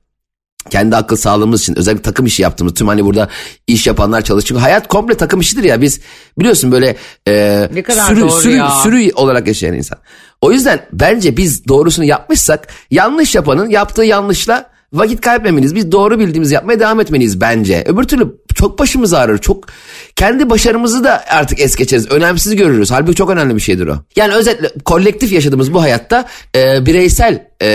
kendi 0.69 0.95
akıl 0.95 1.15
sağlığımız 1.15 1.61
için 1.61 1.77
özellikle 1.77 2.01
takım 2.01 2.25
işi 2.25 2.41
yaptığımız 2.41 2.73
tüm 2.73 2.87
hani 2.87 3.05
burada 3.05 3.29
iş 3.67 3.87
yapanlar 3.87 4.21
çalışıyor. 4.21 4.61
Hayat 4.61 4.87
komple 4.87 5.13
takım 5.13 5.39
işidir 5.39 5.63
ya 5.63 5.81
biz 5.81 5.99
biliyorsun 6.39 6.71
böyle 6.71 6.95
e, 7.27 7.69
sürü, 8.07 8.29
sürü, 8.29 8.55
ya. 8.55 8.69
sürü 8.69 9.11
olarak 9.13 9.47
yaşayan 9.47 9.73
insan. 9.73 9.97
O 10.41 10.51
yüzden 10.51 10.85
bence 10.93 11.37
biz 11.37 11.67
doğrusunu 11.67 12.05
yapmışsak 12.05 12.67
yanlış 12.91 13.35
yapanın 13.35 13.69
yaptığı 13.69 14.03
yanlışla 14.03 14.69
vakit 14.93 15.21
kaybetmemeliyiz. 15.21 15.75
Biz 15.75 15.91
doğru 15.91 16.19
bildiğimizi 16.19 16.53
yapmaya 16.53 16.79
devam 16.79 16.99
etmeliyiz 16.99 17.41
bence. 17.41 17.83
Öbür 17.87 18.03
türlü 18.03 18.37
çok 18.59 18.79
başımız 18.79 19.13
ağrır. 19.13 19.37
Çok 19.37 19.67
kendi 20.15 20.49
başarımızı 20.49 21.03
da 21.03 21.23
artık 21.29 21.59
es 21.59 21.75
geçeriz. 21.75 22.11
Önemsiz 22.11 22.55
görürüz. 22.55 22.91
Halbuki 22.91 23.15
çok 23.15 23.29
önemli 23.29 23.55
bir 23.55 23.61
şeydir 23.61 23.87
o. 23.87 23.95
Yani 24.15 24.33
özetle 24.33 24.69
kolektif 24.85 25.31
yaşadığımız 25.31 25.73
bu 25.73 25.81
hayatta 25.81 26.25
e, 26.55 26.85
bireysel 26.85 27.45
e, 27.61 27.67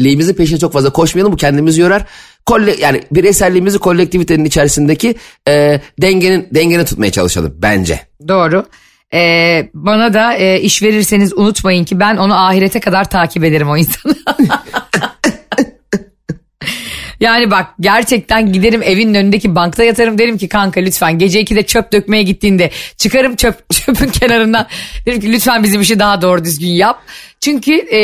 liğimizin 0.00 0.34
peşine 0.34 0.58
çok 0.58 0.72
fazla 0.72 0.90
koşmayalım. 0.90 1.32
Bu 1.32 1.36
kendimizi 1.36 1.80
yorar. 1.80 2.04
Kolle, 2.46 2.76
yani 2.80 3.02
bireyselliğimizi 3.12 3.78
kolektivitenin 3.78 4.44
içerisindeki 4.44 5.14
e, 5.48 5.80
dengenin 6.02 6.48
dengeni 6.54 6.84
tutmaya 6.84 7.12
çalışalım 7.12 7.54
bence. 7.58 8.00
Doğru. 8.28 8.64
Ee, 9.14 9.70
bana 9.74 10.14
da 10.14 10.34
e, 10.34 10.60
iş 10.60 10.82
verirseniz 10.82 11.32
unutmayın 11.32 11.84
ki 11.84 12.00
ben 12.00 12.16
onu 12.16 12.46
ahirete 12.46 12.80
kadar 12.80 13.10
takip 13.10 13.44
ederim 13.44 13.70
o 13.70 13.76
insanı. 13.76 14.14
yani 17.24 17.50
bak 17.50 17.66
gerçekten 17.80 18.52
giderim 18.52 18.82
evin 18.82 19.14
önündeki 19.14 19.54
bankta 19.54 19.84
yatarım 19.84 20.18
derim 20.18 20.38
ki 20.38 20.48
kanka 20.48 20.80
lütfen 20.80 21.18
gece 21.18 21.42
2'de 21.42 21.62
çöp 21.62 21.92
dökmeye 21.92 22.22
gittiğinde 22.22 22.70
çıkarım 22.96 23.36
çöp 23.36 23.70
çöpün 23.70 24.08
kenarından 24.08 24.66
derim 25.06 25.20
ki 25.20 25.32
lütfen 25.32 25.62
bizim 25.62 25.80
işi 25.80 25.98
daha 25.98 26.22
doğru 26.22 26.44
düzgün 26.44 26.68
yap. 26.68 27.02
Çünkü 27.40 27.72
e, 27.72 27.98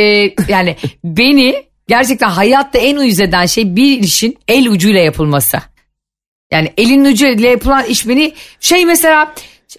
yani 0.49 0.77
beni 1.05 1.65
gerçekten 1.89 2.29
hayatta 2.29 2.79
en 2.79 2.97
uyuz 2.97 3.21
eden 3.21 3.47
şey 3.47 3.77
bir 3.77 3.99
işin 3.99 4.39
el 4.49 4.69
ucuyla 4.69 5.01
yapılması. 5.01 5.59
Yani 6.53 6.73
elin 6.77 7.05
ucuyla 7.05 7.51
yapılan 7.51 7.85
iş 7.85 8.09
beni 8.09 8.33
şey 8.61 8.87
mesela 8.87 9.35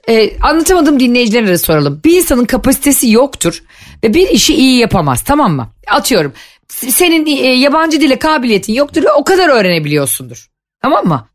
e, 0.09 0.39
anlatamadım 0.39 0.99
dinleyicilere 0.99 1.57
soralım. 1.57 2.01
Bir 2.05 2.17
insanın 2.17 2.45
kapasitesi 2.45 3.11
yoktur 3.11 3.63
ve 4.03 4.13
bir 4.13 4.29
işi 4.29 4.55
iyi 4.55 4.79
yapamaz 4.79 5.21
tamam 5.21 5.55
mı? 5.55 5.69
Atıyorum 5.87 6.33
senin 6.71 7.25
e, 7.25 7.31
yabancı 7.39 8.01
dile 8.01 8.19
kabiliyetin 8.19 8.73
yoktur 8.73 9.03
ve 9.03 9.11
o 9.11 9.23
kadar 9.23 9.49
öğrenebiliyorsundur. 9.49 10.47
Tamam 10.81 11.05
mı? 11.05 11.27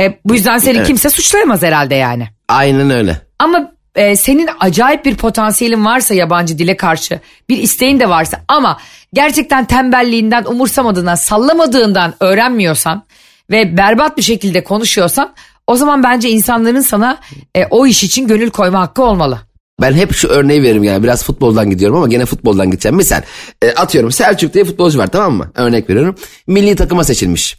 E, 0.00 0.18
bu 0.24 0.34
yüzden 0.34 0.58
seni 0.58 0.76
Evet. 0.76 0.86
kimse 0.86 1.10
suçlayamaz 1.10 1.62
herhalde 1.62 1.94
yani. 1.94 2.28
Aynen 2.48 2.90
öyle. 2.90 3.20
Ama 3.38 3.72
e, 3.94 4.16
senin 4.16 4.48
acayip 4.60 5.04
bir 5.04 5.16
potansiyelin 5.16 5.84
varsa 5.84 6.14
yabancı 6.14 6.58
dile 6.58 6.76
karşı 6.76 7.20
bir 7.48 7.58
isteğin 7.58 8.00
de 8.00 8.08
varsa 8.08 8.40
ama 8.48 8.78
gerçekten 9.12 9.64
tembelliğinden 9.64 10.44
umursamadığından 10.44 11.14
sallamadığından 11.14 12.14
öğrenmiyorsan 12.20 13.02
ve 13.50 13.76
berbat 13.76 14.16
bir 14.16 14.22
şekilde 14.22 14.64
konuşuyorsan 14.64 15.34
o 15.66 15.76
zaman 15.76 16.02
bence 16.02 16.30
insanların 16.30 16.80
sana 16.80 17.18
e, 17.56 17.66
o 17.70 17.86
iş 17.86 18.04
için 18.04 18.26
gönül 18.26 18.50
koyma 18.50 18.80
hakkı 18.80 19.02
olmalı. 19.02 19.40
Ben 19.82 19.92
hep 19.92 20.14
şu 20.14 20.28
örneği 20.28 20.62
veririm 20.62 20.84
yani 20.84 21.02
biraz 21.02 21.24
futboldan 21.24 21.70
gidiyorum 21.70 21.96
ama 21.96 22.08
gene 22.08 22.26
futboldan 22.26 22.70
gideceğim. 22.70 22.96
Misal 22.96 23.22
e, 23.62 23.70
atıyorum 23.70 24.12
Selçuk 24.12 24.54
diye 24.54 24.64
futbolcu 24.64 24.98
var 24.98 25.06
tamam 25.06 25.34
mı? 25.34 25.52
Örnek 25.54 25.90
veriyorum. 25.90 26.14
Milli 26.46 26.76
takıma 26.76 27.04
seçilmiş. 27.04 27.56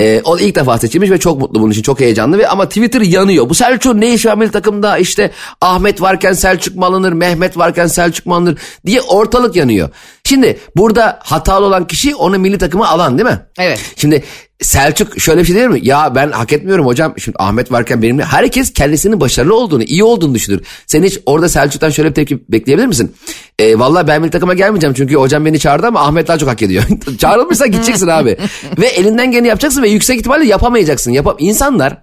E, 0.00 0.20
o 0.24 0.38
ilk 0.38 0.54
defa 0.54 0.78
seçilmiş 0.78 1.10
ve 1.10 1.18
çok 1.18 1.40
mutlu 1.40 1.60
bunun 1.60 1.70
için 1.70 1.82
çok 1.82 2.00
heyecanlı 2.00 2.38
ve 2.38 2.48
ama 2.48 2.68
Twitter 2.68 3.00
yanıyor. 3.00 3.48
Bu 3.48 3.54
Selçuk'un 3.54 4.00
ne 4.00 4.14
işi 4.14 4.28
var 4.28 4.36
milli 4.36 4.50
takımda 4.50 4.98
işte 4.98 5.30
Ahmet 5.60 6.00
varken 6.00 6.32
Selçuk 6.32 6.76
mu 6.76 6.84
alınır, 6.84 7.12
Mehmet 7.12 7.58
varken 7.58 7.86
Selçuk 7.86 8.26
mu 8.26 8.34
alınır 8.34 8.58
diye 8.86 9.00
ortalık 9.00 9.56
yanıyor. 9.56 9.88
Şimdi 10.24 10.58
burada 10.76 11.18
hatalı 11.22 11.66
olan 11.66 11.86
kişi 11.86 12.14
onu 12.14 12.38
milli 12.38 12.58
takıma 12.58 12.88
alan 12.88 13.18
değil 13.18 13.28
mi? 13.28 13.40
Evet. 13.58 13.80
Şimdi 13.96 14.22
Selçuk 14.60 15.20
şöyle 15.20 15.40
bir 15.40 15.46
şey 15.46 15.56
değil 15.56 15.68
mi? 15.68 15.80
Ya 15.82 16.14
ben 16.14 16.30
hak 16.30 16.52
etmiyorum 16.52 16.86
hocam. 16.86 17.14
Şimdi 17.18 17.36
Ahmet 17.40 17.72
varken 17.72 18.02
benimle 18.02 18.24
herkes 18.24 18.72
kendisinin 18.72 19.20
başarılı 19.20 19.56
olduğunu, 19.56 19.82
iyi 19.82 20.04
olduğunu 20.04 20.34
düşünür. 20.34 20.60
Sen 20.86 21.02
hiç 21.02 21.18
orada 21.26 21.48
Selçuk'tan 21.48 21.90
şöyle 21.90 22.10
bir 22.10 22.14
tepki 22.14 22.38
bekleyebilir 22.48 22.86
misin? 22.86 23.14
E, 23.58 23.78
Vallahi 23.78 24.06
ben 24.06 24.20
milli 24.20 24.30
takıma 24.30 24.54
gelmeyeceğim 24.54 24.94
çünkü 24.94 25.14
hocam 25.14 25.44
beni 25.44 25.58
çağırdı 25.58 25.86
ama 25.86 26.00
Ahmet 26.00 26.28
daha 26.28 26.38
çok 26.38 26.48
hak 26.48 26.62
ediyor. 26.62 26.84
Çağrılmışsa 27.18 27.66
gideceksin 27.66 28.06
abi. 28.08 28.36
ve 28.78 28.86
elinden 28.86 29.30
geleni 29.30 29.48
yapacaksın 29.48 29.82
ve 29.82 29.88
yüksek 29.88 30.18
ihtimalle 30.18 30.46
yapamayacaksın. 30.46 31.10
Yap 31.10 31.36
insanlar 31.38 32.02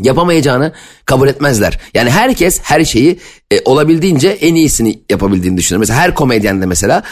yapamayacağını 0.00 0.72
kabul 1.04 1.28
etmezler. 1.28 1.78
Yani 1.94 2.10
herkes 2.10 2.60
her 2.62 2.84
şeyi 2.84 3.18
e, 3.50 3.60
olabildiğince 3.64 4.28
en 4.28 4.54
iyisini 4.54 5.02
yapabildiğini 5.10 5.56
düşünür. 5.56 5.78
Mesela 5.78 6.00
her 6.00 6.14
komedyen 6.14 6.62
de 6.62 6.66
mesela 6.66 7.02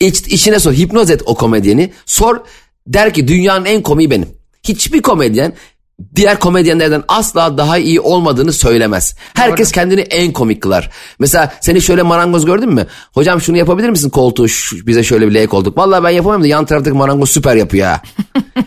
iç, 0.00 0.20
içine 0.20 0.58
sor 0.58 0.72
hipnoz 0.72 1.10
et 1.10 1.22
o 1.24 1.34
komedyeni 1.34 1.92
sor 2.06 2.40
der 2.86 3.14
ki 3.14 3.28
dünyanın 3.28 3.64
en 3.64 3.82
komiği 3.82 4.10
benim. 4.10 4.37
Hiçbir 4.62 5.02
komedyen 5.02 5.52
diğer 6.16 6.38
komedyenlerden 6.40 7.02
asla 7.08 7.58
daha 7.58 7.78
iyi 7.78 8.00
olmadığını 8.00 8.52
söylemez. 8.52 9.14
Herkes 9.34 9.72
kendini 9.72 10.00
en 10.00 10.32
komik 10.32 10.62
kılar. 10.62 10.90
Mesela 11.18 11.52
seni 11.60 11.80
şöyle 11.82 12.02
marangoz 12.02 12.44
gördün 12.44 12.68
mü? 12.74 12.86
Hocam 13.14 13.40
şunu 13.40 13.56
yapabilir 13.56 13.90
misin 13.90 14.10
koltuğu 14.10 14.48
şu- 14.48 14.86
bize 14.86 15.02
şöyle 15.02 15.28
bir 15.28 15.34
L 15.34 15.46
koltuk. 15.46 15.78
Vallahi 15.78 16.04
ben 16.04 16.10
yapamam 16.10 16.42
da 16.42 16.46
yan 16.46 16.64
taraftaki 16.66 16.96
marangoz 16.96 17.30
süper 17.30 17.56
yapıyor 17.56 17.86
ha. 17.86 18.02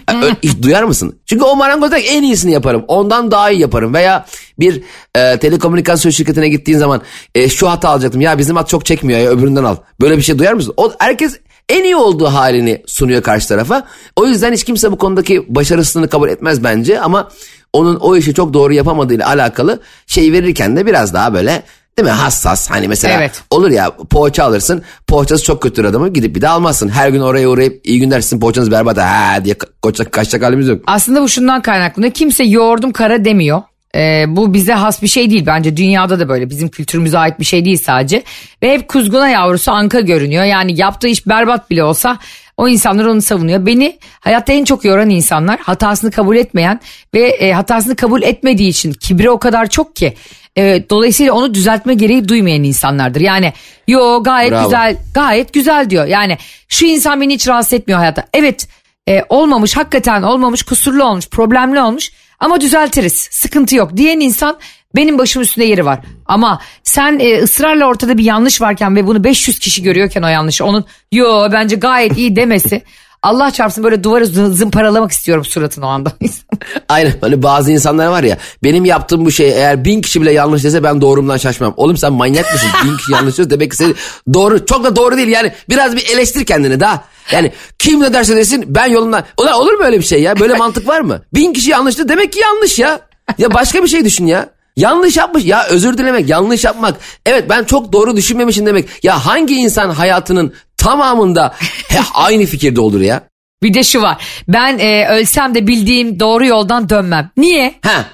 Hiç 0.43 0.61
duyar 0.61 0.83
mısın? 0.83 1.19
Çünkü 1.25 1.43
o 1.43 1.55
marangoz 1.55 1.91
der 1.91 2.01
ki, 2.01 2.07
en 2.07 2.23
iyisini 2.23 2.51
yaparım. 2.51 2.85
Ondan 2.87 3.31
daha 3.31 3.51
iyi 3.51 3.61
yaparım. 3.61 3.93
Veya 3.93 4.25
bir 4.59 4.81
e, 5.15 5.39
telekomünikasyon 5.39 6.11
şirketine 6.11 6.49
gittiğin 6.49 6.77
zaman 6.77 7.01
e, 7.35 7.49
şu 7.49 7.69
hata 7.69 7.89
alacaktım. 7.89 8.21
Ya 8.21 8.37
bizim 8.37 8.55
hat 8.55 8.69
çok 8.69 8.85
çekmiyor 8.85 9.19
ya 9.19 9.29
öbüründen 9.29 9.63
al. 9.63 9.75
Böyle 10.01 10.17
bir 10.17 10.21
şey 10.21 10.39
duyar 10.39 10.53
mısın? 10.53 10.73
O, 10.77 10.93
herkes 10.99 11.39
en 11.69 11.83
iyi 11.83 11.95
olduğu 11.95 12.25
halini 12.27 12.83
sunuyor 12.85 13.21
karşı 13.21 13.47
tarafa. 13.47 13.87
O 14.15 14.25
yüzden 14.25 14.53
hiç 14.53 14.63
kimse 14.63 14.91
bu 14.91 14.97
konudaki 14.97 15.55
başarısını 15.55 16.09
kabul 16.09 16.29
etmez 16.29 16.63
bence 16.63 16.99
ama 16.99 17.29
onun 17.73 17.95
o 17.95 18.15
işi 18.15 18.33
çok 18.33 18.53
doğru 18.53 18.73
yapamadığıyla 18.73 19.27
alakalı 19.27 19.79
şey 20.07 20.31
verirken 20.31 20.77
de 20.77 20.85
biraz 20.85 21.13
daha 21.13 21.33
böyle 21.33 21.63
değil 21.97 22.05
mi 22.05 22.11
hassas 22.11 22.69
hani 22.69 22.87
mesela 22.87 23.17
Evet. 23.17 23.43
olur 23.49 23.71
ya 23.71 23.91
poğaça 24.09 24.43
alırsın 24.43 24.83
poğaçası 25.07 25.43
çok 25.43 25.61
kötü 25.61 25.85
adamı 25.87 26.09
gidip 26.09 26.35
bir 26.35 26.41
de 26.41 26.47
almazsın. 26.49 26.89
Her 26.89 27.09
gün 27.09 27.21
oraya 27.21 27.49
uğrayıp 27.49 27.81
iyi 27.87 27.99
günler 27.99 28.21
sizin 28.21 28.39
poğaçanız 28.39 28.71
berbat 28.71 28.97
ha 28.97 29.45
diye 29.45 29.55
kaçacak, 29.83 30.11
kaçacak 30.11 30.43
halimiz 30.43 30.67
yok. 30.67 30.81
Aslında 30.87 31.21
bu 31.21 31.29
şundan 31.29 31.61
kaynaklanıyor. 31.61 32.13
Kimse 32.13 32.43
yoğurdum 32.43 32.91
kara 32.91 33.25
demiyor. 33.25 33.61
Ee, 33.95 34.25
bu 34.27 34.53
bize 34.53 34.73
has 34.73 35.01
bir 35.01 35.07
şey 35.07 35.29
değil. 35.29 35.45
Bence 35.45 35.77
dünyada 35.77 36.19
da 36.19 36.29
böyle. 36.29 36.49
Bizim 36.49 36.69
kültürümüze 36.69 37.17
ait 37.17 37.39
bir 37.39 37.45
şey 37.45 37.65
değil 37.65 37.77
sadece. 37.77 38.23
Ve 38.63 38.73
hep 38.73 38.87
kuzguna 38.87 39.29
yavrusu 39.29 39.71
anka 39.71 39.99
görünüyor. 39.99 40.43
Yani 40.43 40.79
yaptığı 40.79 41.07
iş 41.07 41.27
berbat 41.27 41.69
bile 41.69 41.83
olsa 41.83 42.17
o 42.57 42.67
insanlar 42.67 43.05
onu 43.05 43.21
savunuyor. 43.21 43.65
Beni 43.65 43.97
hayatta 44.19 44.53
en 44.53 44.65
çok 44.65 44.85
yoran 44.85 45.09
insanlar 45.09 45.59
hatasını 45.59 46.11
kabul 46.11 46.35
etmeyen 46.35 46.79
ve 47.13 47.27
e, 47.27 47.51
hatasını 47.51 47.95
kabul 47.95 48.21
etmediği 48.21 48.69
için 48.69 48.93
kibri 48.93 49.29
o 49.29 49.39
kadar 49.39 49.69
çok 49.69 49.95
ki 49.95 50.13
e, 50.57 50.83
dolayısıyla 50.89 51.33
onu 51.33 51.53
düzeltme 51.53 51.93
gereği 51.93 52.27
duymayan 52.27 52.63
insanlardır. 52.63 53.21
Yani 53.21 53.53
yo 53.87 54.23
gayet 54.23 54.51
Bravo. 54.51 54.63
güzel 54.63 54.97
gayet 55.13 55.53
güzel 55.53 55.89
diyor. 55.89 56.05
Yani 56.05 56.37
şu 56.69 56.85
insan 56.85 57.21
beni 57.21 57.33
hiç 57.33 57.47
rahatsız 57.47 57.73
etmiyor 57.73 57.99
hayatta 57.99 58.23
evet 58.33 58.67
e, 59.07 59.23
olmamış 59.29 59.77
hakikaten 59.77 60.21
olmamış 60.21 60.63
kusurlu 60.63 61.03
olmuş 61.03 61.29
problemli 61.29 61.81
olmuş 61.81 62.11
ama 62.41 62.61
düzeltiriz 62.61 63.27
sıkıntı 63.31 63.75
yok 63.75 63.97
diyen 63.97 64.19
insan 64.19 64.57
benim 64.95 65.17
başım 65.17 65.41
üstünde 65.41 65.65
yeri 65.65 65.85
var. 65.85 65.99
Ama 66.25 66.61
sen 66.83 67.19
e, 67.19 67.41
ısrarla 67.41 67.85
ortada 67.87 68.17
bir 68.17 68.23
yanlış 68.23 68.61
varken 68.61 68.95
ve 68.95 69.07
bunu 69.07 69.23
500 69.23 69.59
kişi 69.59 69.83
görüyorken 69.83 70.21
o 70.21 70.27
yanlışı 70.27 70.65
onun 70.65 70.85
yo 71.11 71.47
bence 71.51 71.75
gayet 71.75 72.17
iyi 72.17 72.35
demesi 72.35 72.81
Allah 73.23 73.51
çarpsın 73.51 73.83
böyle 73.83 74.03
duvarı 74.03 74.23
zı- 74.25 74.53
zımparalamak 74.53 75.11
istiyorum 75.11 75.45
suratını 75.45 75.85
o 75.85 75.89
anda. 75.89 76.11
Aynen 76.89 77.13
hani 77.21 77.43
bazı 77.43 77.71
insanlar 77.71 78.07
var 78.07 78.23
ya 78.23 78.37
benim 78.63 78.85
yaptığım 78.85 79.25
bu 79.25 79.31
şey 79.31 79.49
eğer 79.49 79.85
bin 79.85 80.01
kişi 80.01 80.21
bile 80.21 80.31
yanlış 80.31 80.63
dese 80.63 80.83
ben 80.83 81.01
doğrumdan 81.01 81.37
şaşmam. 81.37 81.73
Oğlum 81.77 81.97
sen 81.97 82.13
manyak 82.13 82.53
mısın? 82.53 82.69
bin 82.85 82.97
kişi 82.97 83.11
yanlış 83.11 83.37
diyor 83.37 83.49
demek 83.49 83.71
ki 83.71 83.77
sen 83.77 83.95
doğru 84.33 84.65
çok 84.65 84.83
da 84.83 84.95
doğru 84.95 85.17
değil 85.17 85.27
yani 85.27 85.53
biraz 85.69 85.95
bir 85.95 86.09
eleştir 86.13 86.45
kendini 86.45 86.79
daha. 86.79 87.03
Yani 87.33 87.51
kim 87.79 87.99
ne 88.01 88.13
derse 88.13 88.35
desin 88.35 88.63
ben 88.67 88.87
yolundan. 88.87 89.23
Ulan 89.37 89.53
olur 89.53 89.73
mu 89.73 89.85
öyle 89.85 89.99
bir 89.99 90.05
şey 90.05 90.21
ya? 90.21 90.39
Böyle 90.39 90.53
mantık 90.57 90.87
var 90.87 91.01
mı? 91.01 91.21
Bin 91.33 91.53
kişi 91.53 91.69
yanlıştı 91.69 92.09
demek 92.09 92.33
ki 92.33 92.39
yanlış 92.39 92.79
ya. 92.79 92.99
Ya 93.37 93.53
başka 93.53 93.83
bir 93.83 93.87
şey 93.87 94.05
düşün 94.05 94.25
ya. 94.25 94.49
Yanlış 94.75 95.17
yapmış 95.17 95.45
ya 95.45 95.65
özür 95.65 95.97
dilemek 95.97 96.29
yanlış 96.29 96.63
yapmak. 96.63 96.95
Evet 97.25 97.45
ben 97.49 97.63
çok 97.63 97.93
doğru 97.93 98.15
düşünmemişim 98.17 98.65
demek. 98.65 99.03
Ya 99.03 99.25
hangi 99.25 99.55
insan 99.55 99.89
hayatının 99.89 100.53
tamamında 100.77 101.53
he, 101.87 101.99
aynı 102.13 102.45
fikirde 102.45 102.81
olur 102.81 103.01
ya? 103.01 103.23
bir 103.63 103.73
de 103.73 103.83
şu 103.83 104.01
var 104.01 104.23
ben 104.47 104.79
e, 104.79 105.07
ölsem 105.09 105.55
de 105.55 105.67
bildiğim 105.67 106.19
doğru 106.19 106.45
yoldan 106.45 106.89
dönmem. 106.89 107.29
Niye? 107.37 107.75
Ha. 107.83 108.05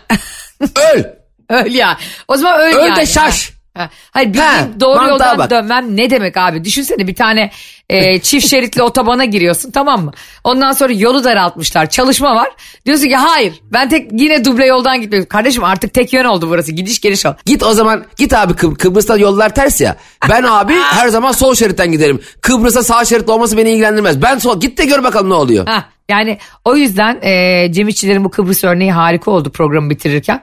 Öl. 0.96 1.04
Öl 1.50 1.72
ya. 1.72 1.98
O 2.28 2.38
zaman 2.38 2.60
öl, 2.60 2.74
Öl 2.76 2.82
de 2.84 3.00
yani. 3.00 3.08
şaş. 3.08 3.52
Ha. 3.78 3.84
Ha. 3.84 3.90
Hayır 4.12 4.28
bildiğim 4.28 4.46
Ha, 4.46 4.68
doğru 4.80 5.08
yoldan 5.08 5.38
bak. 5.38 5.50
dönmem 5.50 5.98
ne 5.98 6.10
demek 6.10 6.38
abi? 6.38 6.64
Düşünsene 6.64 7.08
bir 7.08 7.16
tane 7.16 7.52
e, 7.90 8.20
çift 8.20 8.48
şeritli 8.48 8.82
otobana 8.84 9.26
giriyorsun 9.26 9.72
tamam 9.72 10.06
mı? 10.06 10.12
Ondan 10.44 10.72
sonra 10.72 10.94
yolu 10.94 11.24
daraltmışlar. 11.24 11.90
Çalışma 11.90 12.36
var. 12.36 12.50
Diyorsun 12.86 13.08
ki 13.08 13.16
hayır 13.16 13.54
ben 13.64 13.90
tek 13.90 14.12
yine 14.22 14.46
duble 14.46 14.66
yoldan 14.66 15.02
gitmiyorum. 15.02 15.30
Kardeşim 15.30 15.64
artık 15.64 15.94
tek 15.94 16.14
yön 16.14 16.26
oldu 16.26 16.50
burası. 16.50 16.72
Gidiş 16.72 17.02
geliş 17.02 17.26
ol. 17.26 17.34
Git 17.46 17.64
o 17.64 17.74
zaman 17.74 18.06
git 18.18 18.34
abi 18.34 18.54
Kıb- 18.54 18.76
Kıbrıs'ta 18.78 19.18
yollar 19.18 19.56
ters 19.56 19.82
ya. 19.82 19.96
Ben 20.30 20.44
abi 20.44 20.74
her 20.92 21.08
zaman 21.08 21.32
sol 21.32 21.56
şeritten 21.56 21.92
giderim. 21.92 22.22
Kıbrıs'a 22.42 22.84
sağ 22.84 23.06
şerit 23.06 23.30
olması 23.30 23.58
beni 23.58 23.70
ilgilendirmez. 23.72 24.22
Ben 24.22 24.38
sol 24.38 24.60
git 24.60 24.78
de 24.78 24.86
gör 24.86 25.04
bakalım 25.04 25.30
ne 25.30 25.34
oluyor. 25.34 25.66
Ha, 25.68 25.86
yani 26.10 26.38
o 26.66 26.76
yüzden 26.76 27.20
e, 27.22 27.68
Cem 27.72 27.88
İşçilerin 27.88 28.24
bu 28.24 28.30
Kıbrıs 28.32 28.64
örneği 28.64 28.92
harika 28.92 29.32
oldu 29.32 29.50
programı 29.50 29.90
bitirirken. 29.90 30.42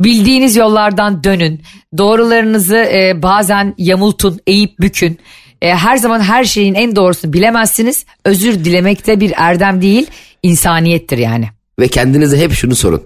Bildiğiniz 0.00 0.56
yollardan 0.56 1.24
dönün. 1.24 1.60
Doğrularınızı 1.98 2.76
e, 2.76 3.22
bazen 3.22 3.74
yamultun, 3.78 4.40
eğip 4.46 4.80
bükün. 4.80 5.18
E, 5.62 5.74
her 5.74 5.96
zaman 5.96 6.20
her 6.20 6.44
şeyin 6.44 6.74
en 6.74 6.96
doğrusunu 6.96 7.32
bilemezsiniz. 7.32 8.04
Özür 8.24 8.64
dilemek 8.64 9.06
de 9.06 9.20
bir 9.20 9.32
erdem 9.36 9.82
değil, 9.82 10.06
insaniyettir 10.42 11.18
yani. 11.18 11.48
Ve 11.78 11.88
kendinize 11.88 12.38
hep 12.38 12.52
şunu 12.52 12.76
sorun. 12.76 13.02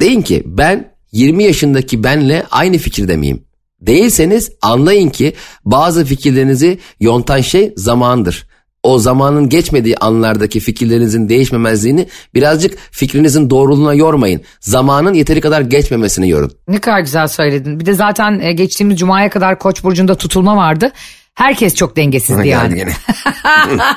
Deyin 0.00 0.22
ki 0.22 0.42
ben 0.46 0.92
20 1.12 1.44
yaşındaki 1.44 2.04
benle 2.04 2.46
aynı 2.50 2.78
fikirde 2.78 3.16
miyim? 3.16 3.42
Değilseniz 3.80 4.52
anlayın 4.62 5.08
ki 5.08 5.32
bazı 5.64 6.04
fikirlerinizi 6.04 6.78
yontan 7.00 7.40
şey 7.40 7.72
zamandır. 7.76 8.47
O 8.82 8.98
zamanın 8.98 9.48
geçmediği 9.48 9.96
anlardaki 9.96 10.60
fikirlerinizin 10.60 11.28
değişmemezliğini 11.28 12.08
birazcık 12.34 12.78
fikrinizin 12.90 13.50
doğruluğuna 13.50 13.94
yormayın. 13.94 14.40
Zamanın 14.60 15.14
yeteri 15.14 15.40
kadar 15.40 15.60
geçmemesini 15.60 16.30
yorun. 16.30 16.52
Ne 16.68 16.78
kadar 16.78 17.00
güzel 17.00 17.28
söyledin. 17.28 17.80
Bir 17.80 17.86
de 17.86 17.94
zaten 17.94 18.40
e, 18.40 18.52
geçtiğimiz 18.52 18.98
cumaya 18.98 19.30
kadar 19.30 19.58
Koç 19.58 19.84
burcunda 19.84 20.14
tutulma 20.14 20.56
vardı. 20.56 20.92
Herkes 21.38 21.74
çok 21.74 21.96
dengesizdi 21.96 22.42
Geldi 22.42 22.48
yani. 22.48 22.74
gene. 22.74 22.92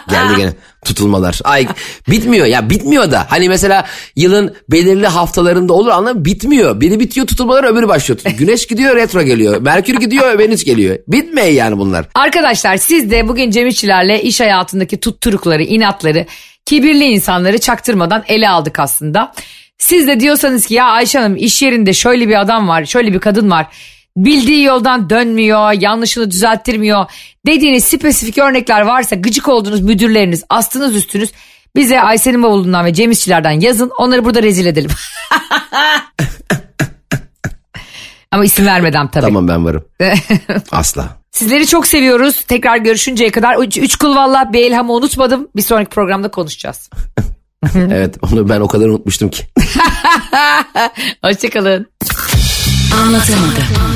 Geldi 0.10 0.38
gene 0.38 0.54
tutulmalar. 0.86 1.40
Ay 1.44 1.68
bitmiyor 2.10 2.46
ya 2.46 2.70
bitmiyor 2.70 3.12
da. 3.12 3.26
Hani 3.30 3.50
mesela 3.50 3.86
yılın 4.16 4.56
belirli 4.70 5.08
haftalarında 5.08 5.74
olur 5.74 5.90
anladın 5.90 6.26
bitmiyor. 6.26 6.82
Biri 6.82 7.00
bitiyor 7.00 7.28
tutulmalar 7.28 7.64
öbürü 7.64 7.88
başlıyor. 7.88 8.22
Güneş 8.38 8.68
gidiyor 8.68 8.96
retro 8.96 9.22
geliyor. 9.22 9.62
Merkür 9.62 9.96
gidiyor 9.96 10.40
Venüs 10.40 10.64
geliyor. 10.64 10.98
Bitmiyor 11.08 11.48
yani 11.48 11.78
bunlar. 11.78 12.06
Arkadaşlar 12.16 12.78
siz 12.78 13.12
de 13.12 13.28
bugün 13.28 13.52
Cem 13.52 13.68
İşçilerle 13.68 14.22
iş 14.22 14.40
hayatındaki 14.40 15.00
tutturukları, 15.00 15.64
inatları, 15.64 16.26
kibirli 16.66 17.04
insanları 17.04 17.58
çaktırmadan 17.58 18.24
ele 18.28 18.50
aldık 18.50 18.80
aslında. 18.80 19.34
Siz 19.78 20.08
de 20.08 20.20
diyorsanız 20.20 20.66
ki 20.66 20.74
ya 20.74 20.86
Ayşe 20.86 21.20
Hanım 21.20 21.36
iş 21.36 21.62
yerinde 21.62 21.94
şöyle 21.94 22.28
bir 22.28 22.42
adam 22.42 22.68
var, 22.68 22.86
şöyle 22.86 23.14
bir 23.14 23.20
kadın 23.20 23.52
var. 23.52 23.68
Bildiği 24.18 24.64
yoldan 24.64 25.10
dönmüyor, 25.10 25.72
yanlışını 25.72 26.32
düzelttirmiyor 26.32 27.06
dediğiniz 27.48 27.84
spesifik 27.84 28.38
örnekler 28.38 28.82
varsa 28.82 29.16
gıcık 29.16 29.48
olduğunuz 29.48 29.82
müdürleriniz, 29.82 30.44
astınız 30.50 30.96
üstünüz 30.96 31.32
bize 31.76 32.02
Ayşe'nin 32.02 32.44
bavulundan 32.44 32.86
ve 32.86 32.94
Cem 32.94 33.12
İşçilerden 33.12 33.60
yazın 33.60 33.92
onları 33.98 34.26
burada 34.26 34.44
rezil 34.44 34.66
edelim. 34.66 34.92
Ama 38.32 38.46
isim 38.46 38.66
vermeden 38.66 39.08
tabii. 39.08 39.26
Tamam 39.26 39.48
ben 39.48 39.66
varım. 39.66 39.86
Asla. 40.72 41.22
Sizleri 41.32 41.68
çok 41.68 41.88
seviyoruz. 41.88 42.42
Tekrar 42.42 42.78
görüşünceye 42.78 43.32
kadar 43.32 43.58
üç, 43.58 43.78
üç 43.78 43.96
kul 43.96 44.16
valla 44.16 44.54
bir 44.54 44.66
ilhamı 44.66 44.94
unutmadım. 44.94 45.48
Bir 45.56 45.62
sonraki 45.62 45.90
programda 45.90 46.32
konuşacağız. 46.32 46.90
evet 47.76 48.18
onu 48.22 48.50
ben 48.50 48.62
o 48.62 48.68
kadar 48.68 48.88
unutmuştum 48.88 49.30
ki. 49.30 49.44
Hoşçakalın. 51.22 51.88
Anlatamadım. 53.02 53.91